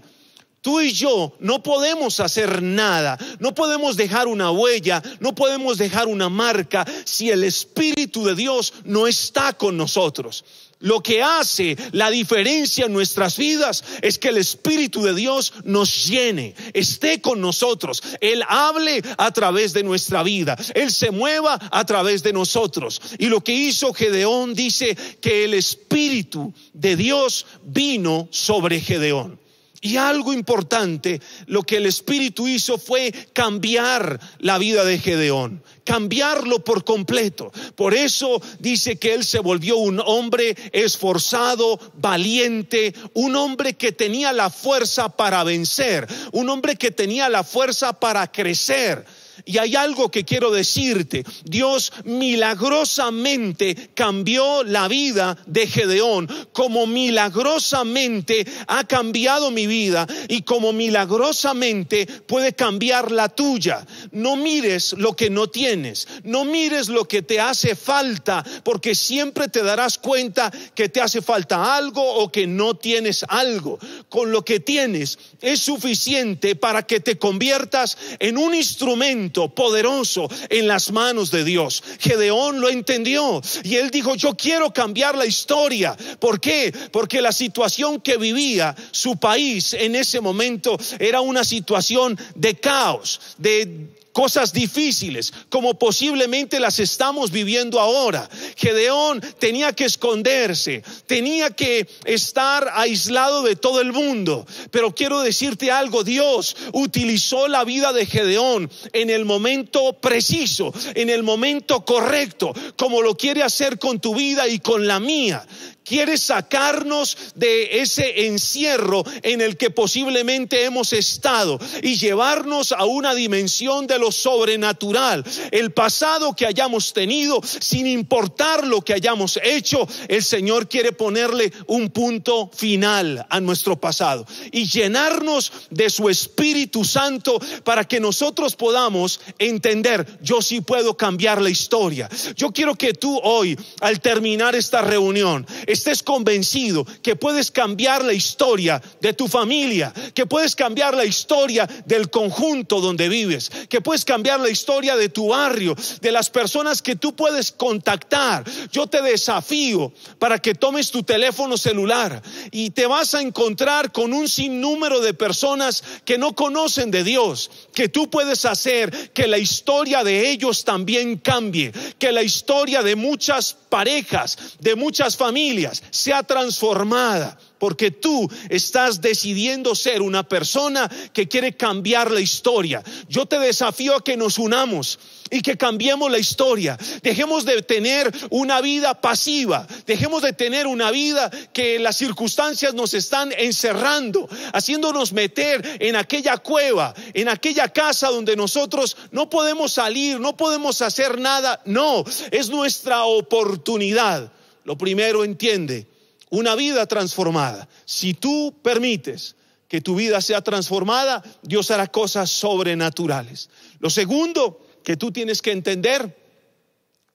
Tú 0.62 0.82
y 0.82 0.92
yo 0.92 1.34
no 1.40 1.64
podemos 1.64 2.20
hacer 2.20 2.62
nada, 2.62 3.18
no 3.40 3.56
podemos 3.56 3.96
dejar 3.96 4.28
una 4.28 4.52
huella, 4.52 5.02
no 5.22 5.34
podemos 5.34 5.78
dejar 5.78 6.08
una 6.08 6.28
marca 6.28 6.86
si 7.06 7.30
el 7.30 7.46
Espíritu 7.46 8.26
de 8.26 8.36
Dios 8.36 8.74
no 8.84 9.08
está 9.08 9.54
con 9.54 9.78
nosotros. 9.78 10.44
Lo 10.80 11.02
que 11.04 11.22
hace 11.22 11.78
la 11.92 12.10
diferencia 12.10 12.86
en 12.86 12.94
nuestras 12.94 13.38
vidas 13.38 13.84
es 14.02 14.18
que 14.18 14.30
el 14.30 14.38
Espíritu 14.38 15.04
de 15.04 15.14
Dios 15.14 15.54
nos 15.64 16.08
llene, 16.08 16.56
esté 16.74 17.20
con 17.20 17.42
nosotros, 17.42 18.02
Él 18.22 18.44
hable 18.48 19.02
a 19.18 19.32
través 19.32 19.74
de 19.74 19.84
nuestra 19.84 20.24
vida, 20.24 20.58
Él 20.74 20.92
se 20.92 21.12
mueva 21.12 21.60
a 21.72 21.86
través 21.86 22.24
de 22.24 22.32
nosotros. 22.32 23.02
Y 23.18 23.28
lo 23.28 23.42
que 23.42 23.54
hizo 23.54 23.94
Gedeón 23.94 24.56
dice 24.56 24.96
que 25.22 25.46
el 25.46 25.54
Espíritu 25.54 26.54
de 26.74 26.96
Dios 26.96 27.46
vino 27.64 28.30
sobre 28.32 28.80
Gedeón. 28.80 29.40
Y 29.82 29.96
algo 29.96 30.34
importante, 30.34 31.22
lo 31.46 31.64
que 31.64 31.78
el 31.78 31.86
Espíritu 31.86 32.48
hizo 32.48 32.78
fue 32.78 33.14
cambiar 33.32 34.20
la 34.40 34.58
vida 34.58 34.84
de 34.84 35.00
Gedeón, 35.00 35.64
cambiarlo 35.86 36.64
por 36.66 36.84
completo. 36.84 37.52
Por 37.76 37.94
eso 37.94 38.42
dice 38.60 38.98
que 38.98 39.14
él 39.14 39.24
se 39.24 39.40
volvió 39.40 39.78
un 39.78 40.02
hombre 40.06 40.56
esforzado, 40.74 41.80
valiente, 41.96 42.94
un 43.14 43.38
hombre 43.38 43.76
que 43.76 43.94
tenía 43.94 44.34
la 44.34 44.50
fuerza 44.50 45.08
para 45.08 45.46
vencer, 45.46 46.08
un 46.34 46.50
hombre 46.50 46.76
que 46.76 46.92
tenía 46.92 47.30
la 47.30 47.46
fuerza 47.46 47.94
para 47.94 48.30
crecer. 48.30 49.06
Y 49.46 49.58
hay 49.58 49.76
algo 49.76 50.10
que 50.10 50.26
quiero 50.26 50.52
decirte. 50.52 51.24
Dios 51.44 51.92
milagrosamente 52.04 53.92
cambió 53.94 54.64
la 54.64 54.88
vida 54.88 55.38
de 55.46 55.68
Gedeón, 55.68 56.28
como 56.54 56.88
milagrosamente 56.88 58.46
ha 58.68 58.84
cambiado 58.86 59.52
mi 59.52 59.68
vida 59.68 60.08
y 60.28 60.42
como 60.42 60.74
milagrosamente 60.74 62.06
puede 62.06 62.54
cambiar 62.54 63.12
la 63.12 63.30
tuya. 63.30 63.86
No 64.12 64.36
mires 64.36 64.94
lo 64.94 65.16
que 65.16 65.30
no 65.30 65.48
tienes, 65.48 66.08
no 66.24 66.46
mires 66.46 66.90
lo 66.90 67.08
que 67.08 67.22
te 67.22 67.40
hace 67.40 67.76
falta, 67.76 68.44
porque 68.64 68.96
siempre 68.96 69.48
te 69.48 69.64
darás 69.64 69.98
cuenta 69.98 70.52
que 70.76 70.90
te 70.90 71.02
hace 71.02 71.22
falta 71.22 71.76
algo 71.76 72.02
o 72.02 72.32
que 72.32 72.48
no 72.48 72.76
tienes 72.76 73.26
algo. 73.28 73.80
Con 74.10 74.32
lo 74.32 74.44
que 74.44 74.60
tienes 74.60 75.20
es 75.40 75.60
suficiente 75.60 76.56
para 76.56 76.84
que 76.84 77.00
te 77.00 77.18
conviertas 77.18 77.98
en 78.20 78.38
un 78.38 78.56
instrumento 78.56 79.54
poderoso 79.54 80.28
en 80.50 80.68
las 80.68 80.92
manos 80.92 81.30
de 81.32 81.44
Dios. 81.44 81.84
Gedeón 82.00 82.60
lo 82.60 82.70
entendió 82.70 83.42
y 83.64 83.76
él 83.76 83.92
dijo, 83.92 84.16
yo 84.16 84.36
quiero 84.36 84.74
cambiar 84.74 85.16
la 85.16 85.26
historia. 85.26 85.96
¿Por 86.20 86.42
qué? 86.42 86.74
Porque 86.92 87.22
la 87.22 87.32
situación 87.32 88.02
que 88.02 88.18
vivía 88.18 88.76
su 88.92 89.18
país 89.18 89.74
en 89.74 89.96
ese 89.96 90.22
momento 90.22 90.78
era 90.98 91.22
una 91.22 91.44
situación 91.44 92.18
de 92.36 92.56
caos, 92.56 93.22
de 93.38 93.90
cosas 94.20 94.52
difíciles, 94.52 95.32
como 95.48 95.80
posiblemente 95.80 96.60
las 96.60 96.80
estamos 96.80 97.32
viviendo 97.32 97.80
ahora. 97.80 98.30
Gedeón 98.58 99.22
tenía 99.40 99.72
que 99.72 99.86
esconderse, 99.86 100.84
tenía 101.08 101.52
que 101.52 101.88
estar 102.04 102.70
aislado 102.74 103.44
de 103.44 103.56
todo 103.56 103.80
el 103.80 103.94
mundo. 103.94 104.46
Pero 104.72 104.94
quiero 104.94 105.22
decirte 105.22 105.72
algo, 105.72 106.04
Dios 106.04 106.58
utilizó 106.74 107.48
la 107.48 107.64
vida 107.64 107.94
de 107.94 108.06
Gedeón 108.06 108.70
en 108.92 109.10
el 109.10 109.24
momento 109.24 109.94
preciso, 109.94 110.74
en 110.96 111.10
el 111.10 111.24
momento 111.24 111.86
correcto, 111.86 112.54
como 112.76 113.02
lo 113.02 113.16
quiere 113.16 113.42
hacer 113.42 113.80
con 113.80 114.02
tu 114.02 114.16
vida 114.16 114.50
y 114.50 114.60
con 114.60 114.86
la 114.86 115.00
mía 115.00 115.48
quiere 115.90 116.20
sacarnos 116.20 117.18
de 117.34 117.82
ese 117.82 118.28
encierro 118.28 119.04
en 119.24 119.42
el 119.42 119.58
que 119.58 119.72
posiblemente 119.72 120.64
hemos 120.64 120.94
estado 120.94 121.60
y 121.82 121.96
llevarnos 121.96 122.74
a 122.74 122.86
una 122.86 123.16
dimensión 123.16 123.88
de 123.88 123.98
lo 123.98 124.12
sobrenatural. 124.12 125.26
El 125.50 125.72
pasado 125.72 126.36
que 126.36 126.46
hayamos 126.46 126.94
tenido, 126.94 127.42
sin 127.44 127.88
importar 127.88 128.68
lo 128.68 128.82
que 128.82 128.94
hayamos 128.94 129.40
hecho, 129.44 129.88
el 130.08 130.24
Señor 130.24 130.70
quiere 130.70 130.92
ponerle 130.92 131.52
un 131.66 131.90
punto 131.90 132.52
final 132.56 133.26
a 133.28 133.40
nuestro 133.40 133.80
pasado 133.80 134.28
y 134.52 134.68
llenarnos 134.68 135.52
de 135.72 135.90
su 135.90 136.08
Espíritu 136.08 136.86
Santo 136.86 137.42
para 137.64 137.84
que 137.84 138.00
nosotros 138.00 138.56
podamos 138.56 139.22
entender, 139.40 140.06
yo 140.22 140.44
sí 140.44 140.62
puedo 140.62 140.96
cambiar 140.96 141.42
la 141.42 141.50
historia. 141.50 142.08
Yo 142.36 142.52
quiero 142.52 142.76
que 142.76 142.94
tú 142.94 143.20
hoy, 143.24 143.58
al 143.82 144.00
terminar 144.02 144.54
esta 144.54 144.82
reunión, 144.82 145.48
estés 145.80 146.04
convencido 146.04 146.86
que 147.02 147.16
puedes 147.16 147.52
cambiar 147.52 148.04
la 148.04 148.14
historia 148.14 148.82
de 149.00 149.14
tu 149.14 149.28
familia, 149.28 149.94
que 150.14 150.26
puedes 150.26 150.56
cambiar 150.56 150.94
la 150.94 151.06
historia 151.06 151.68
del 151.86 152.10
conjunto 152.10 152.82
donde 152.82 153.08
vives, 153.08 153.50
que 153.70 153.80
puedes 153.80 154.04
cambiar 154.04 154.42
la 154.42 154.50
historia 154.50 154.98
de 154.98 155.08
tu 155.08 155.30
barrio, 155.30 155.76
de 156.02 156.12
las 156.12 156.30
personas 156.30 156.82
que 156.82 156.98
tú 156.98 157.16
puedes 157.16 157.52
contactar. 157.52 158.44
Yo 158.72 158.88
te 158.88 159.02
desafío 159.02 159.94
para 160.20 160.40
que 160.40 160.54
tomes 160.54 160.92
tu 160.92 161.04
teléfono 161.04 161.58
celular 161.58 162.22
y 162.52 162.72
te 162.72 162.86
vas 162.86 163.14
a 163.14 163.22
encontrar 163.22 163.94
con 163.94 164.12
un 164.12 164.28
sinnúmero 164.28 165.00
de 165.00 165.14
personas 165.14 165.84
que 166.04 166.18
no 166.18 166.36
conocen 166.36 166.92
de 166.92 167.06
Dios, 167.06 167.50
que 167.74 167.88
tú 167.88 168.10
puedes 168.10 168.44
hacer 168.44 169.14
que 169.14 169.28
la 169.28 169.38
historia 169.38 170.04
de 170.04 170.30
ellos 170.30 170.66
también 170.66 171.18
cambie, 171.18 171.72
que 171.98 172.12
la 172.12 172.24
historia 172.24 172.84
de 172.84 172.98
muchas 172.98 173.56
parejas, 173.70 174.38
de 174.60 174.76
muchas 174.76 175.16
familias, 175.16 175.59
sea 175.92 176.24
transformada, 176.24 177.38
porque 177.60 177.92
tú 177.92 178.30
estás 178.50 179.02
decidiendo 179.02 179.76
ser 179.76 180.02
una 180.02 180.28
persona 180.28 180.90
que 181.14 181.28
quiere 181.28 181.56
cambiar 181.56 182.10
la 182.10 182.22
historia. 182.22 182.84
Yo 183.08 183.26
te 183.26 183.38
desafío 183.38 183.96
a 183.96 184.04
que 184.04 184.18
nos 184.18 184.40
unamos 184.40 184.98
y 185.30 185.42
que 185.42 185.58
cambiemos 185.58 186.10
la 186.10 186.18
historia. 186.18 186.78
Dejemos 187.04 187.46
de 187.46 187.62
tener 187.62 188.12
una 188.30 188.62
vida 188.62 189.00
pasiva, 189.00 189.68
dejemos 189.86 190.24
de 190.24 190.34
tener 190.34 190.66
una 190.66 190.90
vida 190.90 191.30
que 191.54 191.78
las 191.80 191.98
circunstancias 191.98 192.74
nos 192.74 192.94
están 192.94 193.32
encerrando, 193.38 194.28
haciéndonos 194.54 195.14
meter 195.14 195.78
en 195.80 195.96
aquella 195.96 196.38
cueva, 196.38 196.94
en 197.14 197.30
aquella 197.30 197.70
casa 197.70 198.08
donde 198.08 198.36
nosotros 198.36 198.98
no 199.12 199.30
podemos 199.30 199.74
salir, 199.74 200.20
no 200.20 200.36
podemos 200.36 200.82
hacer 200.82 201.20
nada. 201.20 201.62
No, 201.66 202.04
es 202.32 202.50
nuestra 202.50 203.04
oportunidad 203.04 204.32
lo 204.70 204.78
primero 204.78 205.24
entiende, 205.24 205.88
una 206.30 206.54
vida 206.54 206.86
transformada. 206.86 207.68
Si 207.86 208.14
tú 208.14 208.54
permites 208.62 209.36
que 209.68 209.82
tu 209.82 209.96
vida 209.96 210.22
sea 210.22 210.44
transformada, 210.44 211.24
Dios 211.42 211.72
hará 211.72 211.88
cosas 211.88 212.30
sobrenaturales. 212.30 213.50
Lo 213.80 213.90
segundo 213.90 214.64
que 214.84 214.96
tú 214.96 215.12
tienes 215.12 215.42
que 215.42 215.54
entender, 215.54 216.16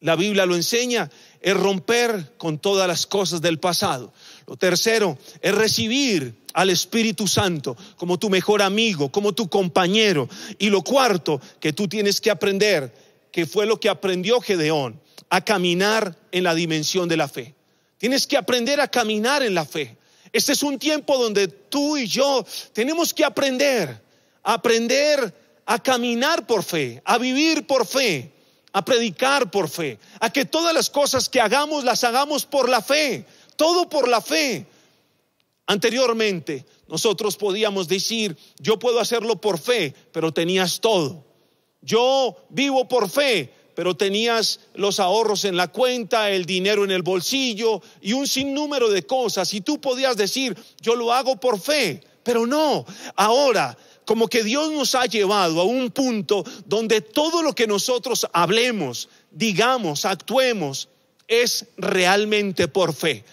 la 0.00 0.16
Biblia 0.16 0.46
lo 0.46 0.56
enseña, 0.56 1.08
es 1.40 1.56
romper 1.56 2.32
con 2.38 2.58
todas 2.58 2.88
las 2.88 3.06
cosas 3.06 3.40
del 3.40 3.60
pasado. 3.60 4.12
Lo 4.48 4.56
tercero 4.56 5.16
es 5.40 5.54
recibir 5.54 6.34
al 6.54 6.70
Espíritu 6.70 7.28
Santo 7.28 7.76
como 7.96 8.18
tu 8.18 8.30
mejor 8.30 8.62
amigo, 8.62 9.12
como 9.12 9.32
tu 9.32 9.48
compañero. 9.48 10.28
Y 10.58 10.70
lo 10.70 10.82
cuarto 10.82 11.40
que 11.60 11.72
tú 11.72 11.86
tienes 11.86 12.20
que 12.20 12.32
aprender, 12.32 12.92
que 13.34 13.46
fue 13.46 13.66
lo 13.66 13.80
que 13.80 13.88
aprendió 13.88 14.40
Gedeón, 14.40 15.00
a 15.28 15.44
caminar 15.44 16.16
en 16.30 16.44
la 16.44 16.54
dimensión 16.54 17.08
de 17.08 17.16
la 17.16 17.26
fe. 17.26 17.52
Tienes 17.98 18.28
que 18.28 18.36
aprender 18.36 18.80
a 18.80 18.86
caminar 18.86 19.42
en 19.42 19.56
la 19.56 19.66
fe. 19.66 19.96
Este 20.32 20.52
es 20.52 20.62
un 20.62 20.78
tiempo 20.78 21.18
donde 21.18 21.48
tú 21.48 21.96
y 21.96 22.06
yo 22.06 22.46
tenemos 22.72 23.12
que 23.12 23.24
aprender, 23.24 24.00
aprender 24.44 25.34
a 25.66 25.82
caminar 25.82 26.46
por 26.46 26.62
fe, 26.62 27.02
a 27.04 27.18
vivir 27.18 27.66
por 27.66 27.88
fe, 27.88 28.30
a 28.72 28.84
predicar 28.84 29.50
por 29.50 29.68
fe, 29.68 29.98
a 30.20 30.30
que 30.30 30.44
todas 30.44 30.72
las 30.72 30.88
cosas 30.88 31.28
que 31.28 31.40
hagamos 31.40 31.82
las 31.82 32.04
hagamos 32.04 32.46
por 32.46 32.68
la 32.68 32.82
fe, 32.82 33.26
todo 33.56 33.88
por 33.88 34.06
la 34.06 34.20
fe. 34.20 34.64
Anteriormente 35.66 36.64
nosotros 36.86 37.36
podíamos 37.36 37.88
decir, 37.88 38.36
yo 38.60 38.78
puedo 38.78 39.00
hacerlo 39.00 39.40
por 39.40 39.58
fe, 39.58 39.92
pero 40.12 40.32
tenías 40.32 40.78
todo. 40.78 41.33
Yo 41.84 42.36
vivo 42.48 42.88
por 42.88 43.10
fe, 43.10 43.52
pero 43.74 43.96
tenías 43.96 44.60
los 44.74 45.00
ahorros 45.00 45.44
en 45.44 45.56
la 45.56 45.68
cuenta, 45.68 46.30
el 46.30 46.46
dinero 46.46 46.84
en 46.84 46.90
el 46.90 47.02
bolsillo 47.02 47.82
y 48.00 48.12
un 48.12 48.26
sinnúmero 48.26 48.88
de 48.88 49.04
cosas. 49.04 49.52
Y 49.54 49.60
tú 49.60 49.80
podías 49.80 50.16
decir, 50.16 50.56
yo 50.80 50.94
lo 50.94 51.12
hago 51.12 51.36
por 51.36 51.60
fe, 51.60 52.00
pero 52.22 52.46
no. 52.46 52.86
Ahora, 53.16 53.76
como 54.04 54.28
que 54.28 54.42
Dios 54.42 54.70
nos 54.72 54.94
ha 54.94 55.06
llevado 55.06 55.60
a 55.60 55.64
un 55.64 55.90
punto 55.90 56.44
donde 56.66 57.00
todo 57.00 57.42
lo 57.42 57.54
que 57.54 57.66
nosotros 57.66 58.26
hablemos, 58.32 59.08
digamos, 59.30 60.04
actuemos, 60.04 60.88
es 61.26 61.66
realmente 61.76 62.68
por 62.68 62.94
fe. 62.94 63.24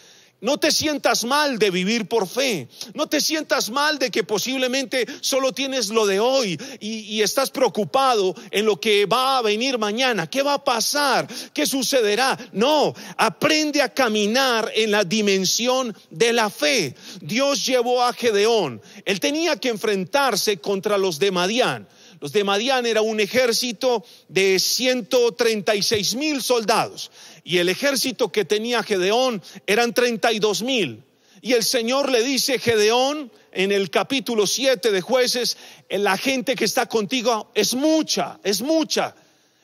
No 0.41 0.57
te 0.57 0.71
sientas 0.71 1.23
mal 1.23 1.59
de 1.59 1.69
vivir 1.69 2.07
por 2.07 2.27
fe. 2.27 2.67
No 2.95 3.05
te 3.07 3.21
sientas 3.21 3.69
mal 3.69 3.99
de 3.99 4.09
que 4.09 4.23
posiblemente 4.23 5.05
solo 5.21 5.51
tienes 5.53 5.89
lo 5.89 6.07
de 6.07 6.19
hoy 6.19 6.59
y, 6.79 7.21
estás 7.21 7.51
preocupado 7.51 8.33
en 8.49 8.65
lo 8.65 8.79
que 8.79 9.05
va 9.05 9.37
a 9.37 9.41
venir 9.43 9.77
mañana. 9.77 10.27
¿Qué 10.27 10.41
va 10.41 10.55
a 10.55 10.63
pasar? 10.63 11.27
¿Qué 11.53 11.67
sucederá? 11.67 12.35
No, 12.53 12.95
aprende 13.17 13.83
a 13.83 13.93
caminar 13.93 14.71
en 14.73 14.89
la 14.89 15.03
dimensión 15.03 15.95
de 16.09 16.33
la 16.33 16.49
fe. 16.49 16.95
Dios 17.21 17.63
llevó 17.63 18.03
a 18.03 18.11
Gedeón. 18.11 18.81
Él 19.05 19.19
tenía 19.19 19.57
que 19.57 19.69
enfrentarse 19.69 20.57
contra 20.57 20.97
los 20.97 21.19
de 21.19 21.29
Madián. 21.29 21.87
Los 22.19 22.31
de 22.31 22.43
Madián 22.43 22.87
era 22.87 23.01
un 23.01 23.19
ejército 23.19 24.03
de 24.27 24.59
136 24.59 26.15
mil 26.15 26.41
soldados 26.41 27.11
y 27.43 27.57
el 27.57 27.69
ejército 27.69 28.31
que 28.31 28.45
tenía 28.45 28.83
Gedeón 28.83 29.41
eran 29.65 29.93
32 29.93 30.61
mil. 30.61 31.03
Y 31.41 31.53
el 31.53 31.63
Señor 31.63 32.11
le 32.11 32.21
dice, 32.23 32.59
Gedeón, 32.59 33.31
en 33.51 33.71
el 33.71 33.89
capítulo 33.89 34.45
7 34.45 34.91
de 34.91 35.01
jueces, 35.01 35.57
la 35.89 36.17
gente 36.17 36.55
que 36.55 36.65
está 36.65 36.85
contigo 36.85 37.51
es 37.55 37.73
mucha, 37.73 38.39
es 38.43 38.61
mucha. 38.61 39.15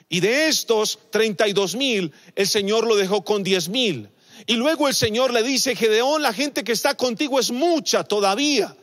Y 0.10 0.20
de 0.22 0.48
estos 0.48 1.00
32 1.12 1.76
mil, 1.76 2.12
el 2.36 2.48
Señor 2.48 2.88
lo 2.88 2.96
dejó 2.96 3.24
con 3.24 3.44
10 3.44 3.70
mil. 3.70 4.10
Y 4.48 4.54
luego 4.54 4.88
el 4.88 4.96
Señor 4.96 5.34
le 5.34 5.44
dice, 5.44 5.76
Gedeón, 5.76 6.22
la 6.22 6.34
gente 6.34 6.64
que 6.64 6.72
está 6.72 6.96
contigo 6.96 7.40
es 7.40 7.52
mucha 7.52 8.04
todavía. 8.04 8.76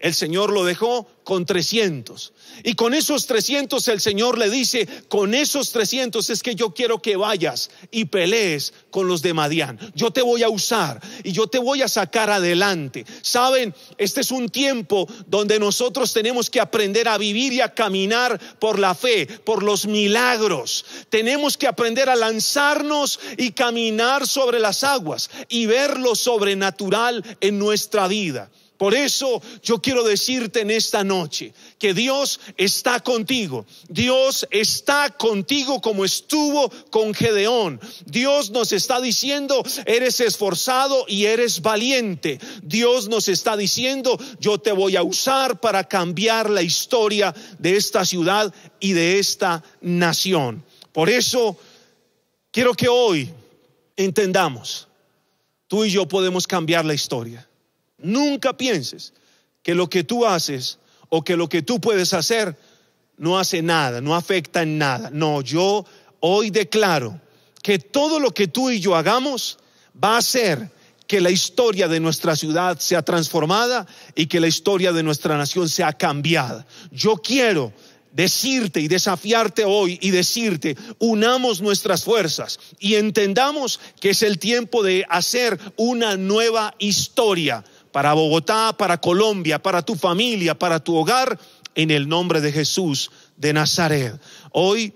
El 0.00 0.14
Señor 0.14 0.50
lo 0.50 0.64
dejó 0.64 1.06
con 1.24 1.44
300. 1.44 2.32
Y 2.64 2.74
con 2.74 2.94
esos 2.94 3.26
300 3.26 3.86
el 3.88 4.00
Señor 4.00 4.38
le 4.38 4.48
dice, 4.48 4.88
con 5.08 5.34
esos 5.34 5.72
300 5.72 6.30
es 6.30 6.42
que 6.42 6.54
yo 6.54 6.72
quiero 6.72 7.02
que 7.02 7.16
vayas 7.16 7.70
y 7.90 8.06
pelees 8.06 8.72
con 8.90 9.06
los 9.06 9.20
de 9.20 9.34
Madián. 9.34 9.78
Yo 9.94 10.10
te 10.10 10.22
voy 10.22 10.42
a 10.42 10.48
usar 10.48 11.00
y 11.22 11.32
yo 11.32 11.48
te 11.48 11.58
voy 11.58 11.82
a 11.82 11.88
sacar 11.88 12.30
adelante. 12.30 13.04
Saben, 13.20 13.74
este 13.98 14.22
es 14.22 14.30
un 14.30 14.48
tiempo 14.48 15.06
donde 15.26 15.60
nosotros 15.60 16.14
tenemos 16.14 16.48
que 16.48 16.60
aprender 16.60 17.06
a 17.06 17.18
vivir 17.18 17.52
y 17.52 17.60
a 17.60 17.74
caminar 17.74 18.40
por 18.58 18.78
la 18.78 18.94
fe, 18.94 19.26
por 19.26 19.62
los 19.62 19.86
milagros. 19.86 20.86
Tenemos 21.10 21.58
que 21.58 21.66
aprender 21.66 22.08
a 22.08 22.16
lanzarnos 22.16 23.20
y 23.36 23.52
caminar 23.52 24.26
sobre 24.26 24.58
las 24.58 24.82
aguas 24.82 25.30
y 25.50 25.66
ver 25.66 26.00
lo 26.00 26.14
sobrenatural 26.14 27.22
en 27.42 27.58
nuestra 27.58 28.08
vida. 28.08 28.50
Por 28.80 28.94
eso 28.94 29.42
yo 29.62 29.82
quiero 29.82 30.04
decirte 30.04 30.62
en 30.62 30.70
esta 30.70 31.04
noche 31.04 31.52
que 31.78 31.92
Dios 31.92 32.40
está 32.56 33.00
contigo. 33.00 33.66
Dios 33.90 34.48
está 34.50 35.10
contigo 35.10 35.82
como 35.82 36.02
estuvo 36.02 36.70
con 36.88 37.12
Gedeón. 37.12 37.78
Dios 38.06 38.48
nos 38.48 38.72
está 38.72 38.98
diciendo, 38.98 39.62
eres 39.84 40.20
esforzado 40.20 41.04
y 41.06 41.26
eres 41.26 41.60
valiente. 41.60 42.40
Dios 42.62 43.10
nos 43.10 43.28
está 43.28 43.54
diciendo, 43.54 44.18
yo 44.40 44.56
te 44.56 44.72
voy 44.72 44.96
a 44.96 45.02
usar 45.02 45.60
para 45.60 45.84
cambiar 45.84 46.48
la 46.48 46.62
historia 46.62 47.34
de 47.58 47.76
esta 47.76 48.06
ciudad 48.06 48.50
y 48.80 48.94
de 48.94 49.18
esta 49.18 49.62
nación. 49.82 50.64
Por 50.92 51.10
eso 51.10 51.58
quiero 52.50 52.72
que 52.72 52.88
hoy 52.88 53.28
entendamos, 53.94 54.88
tú 55.68 55.84
y 55.84 55.90
yo 55.90 56.08
podemos 56.08 56.46
cambiar 56.46 56.86
la 56.86 56.94
historia. 56.94 57.46
Nunca 58.02 58.56
pienses 58.56 59.12
que 59.62 59.74
lo 59.74 59.88
que 59.88 60.04
tú 60.04 60.26
haces 60.26 60.78
o 61.08 61.22
que 61.22 61.36
lo 61.36 61.48
que 61.48 61.62
tú 61.62 61.80
puedes 61.80 62.12
hacer 62.14 62.56
no 63.16 63.38
hace 63.38 63.62
nada, 63.62 64.00
no 64.00 64.14
afecta 64.14 64.62
en 64.62 64.78
nada. 64.78 65.10
No, 65.12 65.42
yo 65.42 65.84
hoy 66.20 66.50
declaro 66.50 67.20
que 67.62 67.78
todo 67.78 68.18
lo 68.18 68.32
que 68.32 68.48
tú 68.48 68.70
y 68.70 68.80
yo 68.80 68.96
hagamos 68.96 69.58
va 70.02 70.14
a 70.14 70.18
hacer 70.18 70.70
que 71.06 71.20
la 71.20 71.30
historia 71.30 71.88
de 71.88 72.00
nuestra 72.00 72.36
ciudad 72.36 72.78
sea 72.78 73.02
transformada 73.02 73.86
y 74.14 74.26
que 74.26 74.40
la 74.40 74.46
historia 74.46 74.92
de 74.92 75.02
nuestra 75.02 75.36
nación 75.36 75.68
sea 75.68 75.92
cambiada. 75.92 76.66
Yo 76.92 77.16
quiero 77.16 77.72
decirte 78.12 78.80
y 78.80 78.88
desafiarte 78.88 79.64
hoy 79.64 79.98
y 80.00 80.10
decirte, 80.10 80.76
unamos 80.98 81.60
nuestras 81.60 82.04
fuerzas 82.04 82.58
y 82.78 82.94
entendamos 82.94 83.80
que 84.00 84.10
es 84.10 84.22
el 84.22 84.38
tiempo 84.38 84.82
de 84.82 85.04
hacer 85.08 85.58
una 85.76 86.16
nueva 86.16 86.74
historia 86.78 87.64
para 87.92 88.14
Bogotá, 88.14 88.74
para 88.76 89.00
Colombia, 89.00 89.62
para 89.62 89.82
tu 89.82 89.94
familia, 89.94 90.58
para 90.58 90.80
tu 90.80 90.96
hogar, 90.96 91.38
en 91.74 91.90
el 91.90 92.08
nombre 92.08 92.40
de 92.40 92.52
Jesús 92.52 93.10
de 93.36 93.52
Nazaret. 93.52 94.20
Hoy 94.52 94.92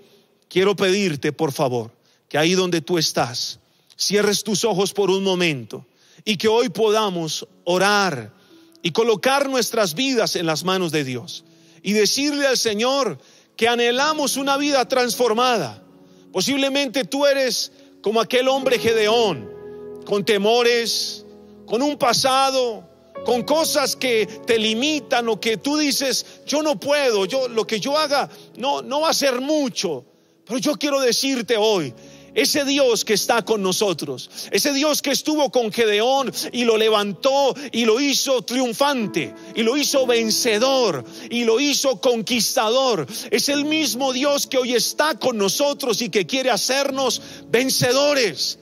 quiero 0.49 0.75
pedirte, 0.75 1.31
por 1.31 1.51
favor, 1.51 1.91
que 2.27 2.37
ahí 2.37 2.53
donde 2.53 2.81
tú 2.81 2.97
estás, 2.97 3.59
cierres 3.97 4.43
tus 4.43 4.63
ojos 4.65 4.93
por 4.93 5.09
un 5.09 5.23
momento 5.23 5.85
y 6.23 6.37
que 6.37 6.47
hoy 6.47 6.69
podamos 6.69 7.47
orar 7.63 8.33
y 8.81 8.91
colocar 8.91 9.49
nuestras 9.49 9.95
vidas 9.95 10.35
en 10.35 10.45
las 10.45 10.63
manos 10.63 10.91
de 10.91 11.03
Dios 11.03 11.43
y 11.81 11.93
decirle 11.93 12.45
al 12.45 12.57
Señor 12.57 13.19
que 13.55 13.67
anhelamos 13.67 14.37
una 14.37 14.57
vida 14.57 14.87
transformada. 14.87 15.81
Posiblemente 16.31 17.05
tú 17.05 17.25
eres 17.25 17.71
como 18.01 18.19
aquel 18.21 18.47
hombre 18.47 18.77
Gedeón, 18.77 19.49
con 20.05 20.25
temores, 20.25 21.24
con 21.65 21.81
un 21.81 21.97
pasado, 21.97 22.87
con 23.25 23.43
cosas 23.43 23.95
que 23.95 24.25
te 24.45 24.57
limitan 24.57 25.27
o 25.29 25.39
que 25.39 25.57
tú 25.57 25.77
dices, 25.77 26.43
yo 26.45 26.61
no 26.61 26.79
puedo, 26.79 27.25
yo 27.25 27.47
lo 27.47 27.65
que 27.65 27.79
yo 27.79 27.97
haga 27.97 28.29
no 28.57 28.81
no 28.81 29.01
va 29.01 29.09
a 29.09 29.13
ser 29.13 29.41
mucho. 29.41 30.05
Pero 30.45 30.59
yo 30.59 30.75
quiero 30.75 30.99
decirte 30.99 31.57
hoy, 31.57 31.93
ese 32.35 32.65
Dios 32.65 33.05
que 33.05 33.13
está 33.13 33.43
con 33.43 33.63
nosotros, 33.63 34.29
ese 34.51 34.73
Dios 34.73 35.01
que 35.01 35.11
estuvo 35.11 35.49
con 35.49 35.71
Gedeón 35.71 36.31
y 36.51 36.65
lo 36.65 36.77
levantó 36.77 37.55
y 37.71 37.85
lo 37.85 37.99
hizo 37.99 38.43
triunfante 38.43 39.33
y 39.55 39.63
lo 39.63 39.77
hizo 39.77 40.05
vencedor 40.05 41.03
y 41.29 41.45
lo 41.45 41.59
hizo 41.59 41.99
conquistador, 42.01 43.07
es 43.31 43.49
el 43.49 43.65
mismo 43.65 44.11
Dios 44.13 44.47
que 44.47 44.57
hoy 44.57 44.75
está 44.75 45.17
con 45.17 45.37
nosotros 45.37 46.01
y 46.01 46.09
que 46.09 46.27
quiere 46.27 46.51
hacernos 46.51 47.21
vencedores. 47.47 48.59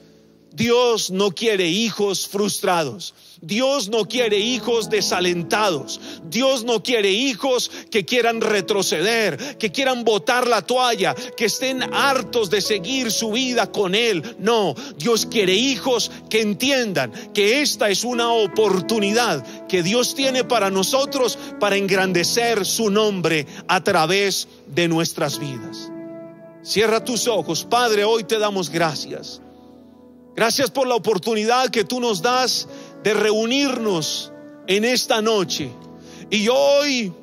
Dios 0.55 1.09
no 1.09 1.31
quiere 1.31 1.67
hijos 1.67 2.27
frustrados. 2.27 3.15
Dios 3.41 3.89
no 3.89 4.07
quiere 4.07 4.37
hijos 4.37 4.87
desalentados. 4.87 5.99
Dios 6.29 6.63
no 6.63 6.83
quiere 6.83 7.09
hijos 7.09 7.71
que 7.89 8.05
quieran 8.05 8.39
retroceder, 8.39 9.57
que 9.57 9.71
quieran 9.71 10.03
botar 10.03 10.47
la 10.47 10.61
toalla, 10.61 11.15
que 11.35 11.45
estén 11.45 11.81
hartos 11.93 12.51
de 12.51 12.61
seguir 12.61 13.11
su 13.11 13.31
vida 13.31 13.71
con 13.71 13.95
Él. 13.95 14.35
No, 14.37 14.75
Dios 14.97 15.25
quiere 15.25 15.55
hijos 15.55 16.11
que 16.29 16.41
entiendan 16.41 17.11
que 17.33 17.61
esta 17.61 17.89
es 17.89 18.03
una 18.03 18.31
oportunidad 18.31 19.43
que 19.67 19.81
Dios 19.81 20.13
tiene 20.13 20.43
para 20.43 20.69
nosotros 20.69 21.37
para 21.59 21.77
engrandecer 21.77 22.63
su 22.63 22.91
nombre 22.91 23.47
a 23.67 23.83
través 23.83 24.47
de 24.67 24.87
nuestras 24.87 25.39
vidas. 25.39 25.89
Cierra 26.61 27.03
tus 27.03 27.27
ojos, 27.27 27.65
Padre, 27.65 28.05
hoy 28.05 28.23
te 28.23 28.37
damos 28.37 28.69
gracias. 28.69 29.42
Gracias 30.35 30.71
por 30.71 30.87
la 30.87 30.95
oportunidad 30.95 31.69
que 31.69 31.83
tú 31.83 31.99
nos 31.99 32.21
das 32.21 32.67
de 33.03 33.13
reunirnos 33.13 34.31
en 34.67 34.85
esta 34.85 35.21
noche. 35.21 35.69
Y 36.29 36.43
yo 36.43 36.55
hoy 36.55 37.13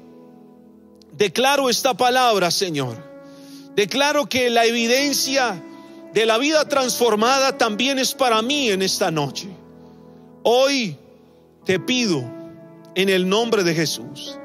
declaro 1.12 1.68
esta 1.68 1.94
palabra, 1.94 2.50
Señor. 2.50 2.96
Declaro 3.74 4.28
que 4.28 4.50
la 4.50 4.64
evidencia 4.64 5.62
de 6.12 6.26
la 6.26 6.38
vida 6.38 6.68
transformada 6.68 7.56
también 7.56 7.98
es 7.98 8.14
para 8.14 8.42
mí 8.42 8.70
en 8.70 8.82
esta 8.82 9.10
noche. 9.10 9.48
Hoy 10.42 10.96
te 11.64 11.78
pido 11.78 12.22
en 12.94 13.08
el 13.08 13.28
nombre 13.28 13.64
de 13.64 13.74
Jesús 13.74 14.38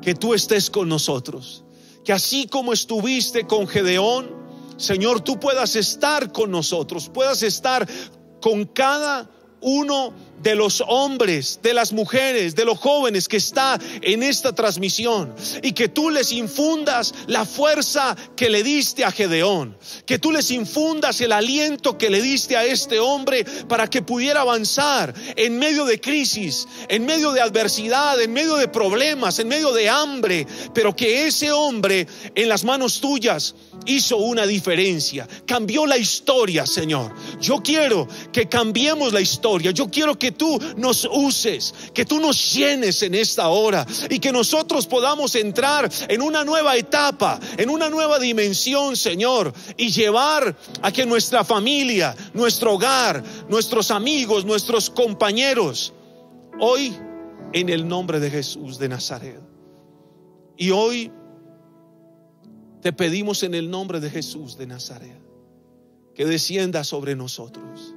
que 0.00 0.14
tú 0.14 0.34
estés 0.34 0.70
con 0.70 0.88
nosotros. 0.88 1.64
Que 2.04 2.12
así 2.12 2.46
como 2.48 2.72
estuviste 2.72 3.46
con 3.46 3.68
Gedeón, 3.68 4.41
Señor, 4.82 5.20
tú 5.20 5.38
puedas 5.38 5.76
estar 5.76 6.32
con 6.32 6.50
nosotros, 6.50 7.08
puedas 7.08 7.44
estar 7.44 7.88
con 8.40 8.64
cada 8.64 9.30
uno 9.60 10.12
de 10.42 10.54
los 10.54 10.82
hombres, 10.86 11.60
de 11.62 11.74
las 11.74 11.92
mujeres, 11.92 12.54
de 12.54 12.64
los 12.64 12.78
jóvenes 12.78 13.28
que 13.28 13.36
está 13.36 13.78
en 14.00 14.22
esta 14.22 14.54
transmisión. 14.54 15.34
Y 15.62 15.72
que 15.72 15.88
tú 15.88 16.10
les 16.10 16.32
infundas 16.32 17.14
la 17.26 17.44
fuerza 17.44 18.16
que 18.36 18.50
le 18.50 18.62
diste 18.62 19.04
a 19.04 19.12
Gedeón, 19.12 19.76
que 20.06 20.18
tú 20.18 20.32
les 20.32 20.50
infundas 20.50 21.20
el 21.20 21.32
aliento 21.32 21.98
que 21.98 22.10
le 22.10 22.20
diste 22.20 22.56
a 22.56 22.64
este 22.64 22.98
hombre 22.98 23.44
para 23.68 23.88
que 23.88 24.02
pudiera 24.02 24.40
avanzar 24.40 25.14
en 25.36 25.58
medio 25.58 25.84
de 25.84 26.00
crisis, 26.00 26.66
en 26.88 27.06
medio 27.06 27.32
de 27.32 27.40
adversidad, 27.40 28.20
en 28.20 28.32
medio 28.32 28.56
de 28.56 28.68
problemas, 28.68 29.38
en 29.38 29.48
medio 29.48 29.72
de 29.72 29.88
hambre, 29.88 30.46
pero 30.74 30.94
que 30.94 31.26
ese 31.26 31.52
hombre 31.52 32.06
en 32.34 32.48
las 32.48 32.64
manos 32.64 33.00
tuyas 33.00 33.54
hizo 33.86 34.16
una 34.18 34.46
diferencia, 34.46 35.28
cambió 35.46 35.86
la 35.86 35.96
historia, 35.96 36.66
Señor. 36.66 37.14
Yo 37.40 37.62
quiero 37.62 38.08
que 38.32 38.48
cambiemos 38.48 39.12
la 39.12 39.20
historia, 39.20 39.70
yo 39.70 39.90
quiero 39.90 40.18
que 40.18 40.31
tú 40.32 40.58
nos 40.76 41.08
uses, 41.10 41.74
que 41.94 42.04
tú 42.04 42.20
nos 42.20 42.54
llenes 42.54 43.02
en 43.02 43.14
esta 43.14 43.48
hora 43.48 43.86
y 44.10 44.18
que 44.18 44.32
nosotros 44.32 44.86
podamos 44.86 45.34
entrar 45.34 45.90
en 46.08 46.22
una 46.22 46.44
nueva 46.44 46.76
etapa, 46.76 47.38
en 47.56 47.70
una 47.70 47.88
nueva 47.88 48.18
dimensión, 48.18 48.96
Señor, 48.96 49.52
y 49.76 49.90
llevar 49.90 50.56
a 50.82 50.92
que 50.92 51.06
nuestra 51.06 51.44
familia, 51.44 52.14
nuestro 52.34 52.74
hogar, 52.74 53.22
nuestros 53.48 53.90
amigos, 53.90 54.44
nuestros 54.44 54.90
compañeros, 54.90 55.92
hoy 56.60 56.96
en 57.52 57.68
el 57.68 57.86
nombre 57.86 58.20
de 58.20 58.30
Jesús 58.30 58.78
de 58.78 58.88
Nazaret. 58.88 59.40
Y 60.56 60.70
hoy 60.70 61.10
te 62.80 62.92
pedimos 62.92 63.42
en 63.42 63.54
el 63.54 63.70
nombre 63.70 64.00
de 64.00 64.10
Jesús 64.10 64.56
de 64.56 64.66
Nazaret 64.66 65.20
que 66.14 66.26
descienda 66.26 66.84
sobre 66.84 67.16
nosotros. 67.16 67.91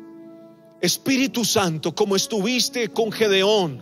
Espíritu 0.86 1.43
Santo, 1.43 1.93
como 1.93 2.15
estuviste 2.15 2.89
con 2.89 3.12
Gedeón 3.12 3.82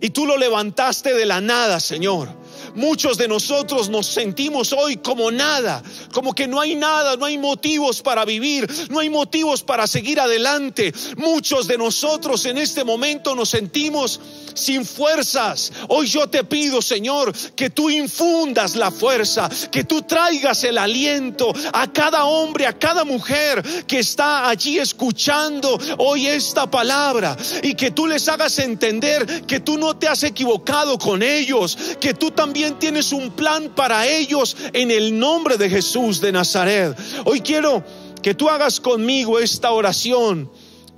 y 0.00 0.10
tú 0.10 0.26
lo 0.26 0.36
levantaste 0.36 1.14
de 1.14 1.26
la 1.26 1.40
nada, 1.40 1.80
Señor 1.80 2.43
Muchos 2.74 3.18
de 3.18 3.28
nosotros 3.28 3.88
nos 3.88 4.06
sentimos 4.06 4.72
hoy 4.72 4.96
como 4.96 5.30
nada, 5.30 5.82
como 6.12 6.34
que 6.34 6.46
no 6.46 6.60
hay 6.60 6.74
nada, 6.74 7.16
no 7.16 7.24
hay 7.24 7.38
motivos 7.38 8.02
para 8.02 8.24
vivir, 8.24 8.68
no 8.90 8.98
hay 9.00 9.10
motivos 9.10 9.62
para 9.62 9.86
seguir 9.86 10.20
adelante. 10.20 10.92
Muchos 11.16 11.66
de 11.66 11.78
nosotros 11.78 12.44
en 12.46 12.58
este 12.58 12.84
momento 12.84 13.34
nos 13.34 13.50
sentimos 13.50 14.20
sin 14.54 14.84
fuerzas. 14.84 15.72
Hoy 15.88 16.06
yo 16.06 16.28
te 16.28 16.44
pido, 16.44 16.80
Señor, 16.80 17.32
que 17.54 17.70
tú 17.70 17.90
infundas 17.90 18.76
la 18.76 18.90
fuerza, 18.90 19.48
que 19.70 19.84
tú 19.84 20.02
traigas 20.02 20.64
el 20.64 20.78
aliento 20.78 21.52
a 21.72 21.92
cada 21.92 22.24
hombre, 22.24 22.66
a 22.66 22.78
cada 22.78 23.04
mujer 23.04 23.62
que 23.86 23.98
está 23.98 24.48
allí 24.48 24.78
escuchando 24.78 25.78
hoy 25.98 26.26
esta 26.26 26.70
palabra 26.70 27.36
y 27.62 27.74
que 27.74 27.90
tú 27.90 28.06
les 28.06 28.28
hagas 28.28 28.58
entender 28.58 29.44
que 29.46 29.60
tú 29.60 29.78
no 29.78 29.96
te 29.96 30.08
has 30.08 30.22
equivocado 30.22 30.98
con 30.98 31.22
ellos, 31.22 31.76
que 32.00 32.14
tú 32.14 32.30
también 32.44 32.78
tienes 32.78 33.10
un 33.10 33.30
plan 33.30 33.70
para 33.74 34.06
ellos 34.06 34.54
en 34.74 34.90
el 34.90 35.18
nombre 35.18 35.56
de 35.56 35.70
Jesús 35.70 36.20
de 36.20 36.30
Nazaret. 36.30 36.94
Hoy 37.24 37.40
quiero 37.40 37.82
que 38.20 38.34
tú 38.34 38.50
hagas 38.50 38.80
conmigo 38.80 39.38
esta 39.38 39.72
oración. 39.72 40.50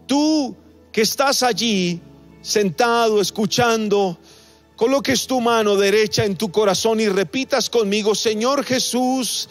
Tú 0.08 0.56
que 0.90 1.02
estás 1.02 1.44
allí 1.44 2.00
sentado, 2.42 3.20
escuchando, 3.20 4.18
coloques 4.74 5.28
tu 5.28 5.40
mano 5.40 5.76
derecha 5.76 6.24
en 6.24 6.34
tu 6.34 6.50
corazón 6.50 6.98
y 6.98 7.06
repitas 7.08 7.70
conmigo, 7.70 8.16
Señor 8.16 8.64
Jesús, 8.64 9.48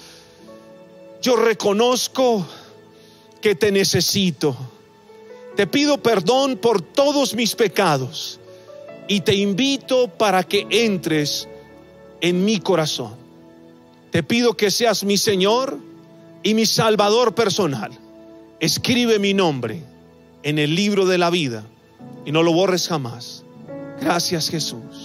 yo 1.22 1.38
reconozco 1.38 2.46
que 3.40 3.56
te 3.56 3.72
necesito. 3.72 4.54
Te 5.56 5.66
pido 5.66 6.04
perdón 6.04 6.58
por 6.58 6.82
todos 6.82 7.34
mis 7.36 7.56
pecados 7.56 8.38
y 9.08 9.22
te 9.22 9.34
invito 9.34 10.10
para 10.10 10.44
que 10.44 10.68
entres 10.70 11.48
en 12.26 12.44
mi 12.44 12.60
corazón. 12.60 13.14
Te 14.10 14.24
pido 14.24 14.58
que 14.58 14.72
seas 14.72 15.04
mi 15.04 15.16
Señor 15.16 15.78
y 16.42 16.56
mi 16.56 16.66
Salvador 16.66 17.36
personal. 17.36 17.92
Escribe 18.60 19.20
mi 19.20 19.36
nombre 19.36 19.84
en 20.42 20.58
el 20.58 20.74
libro 20.74 21.06
de 21.06 21.20
la 21.20 21.30
vida 21.30 21.64
y 22.26 22.32
no 22.32 22.42
lo 22.42 22.52
borres 22.52 22.88
jamás. 22.88 23.44
Gracias 24.02 24.50
Jesús. 24.50 25.05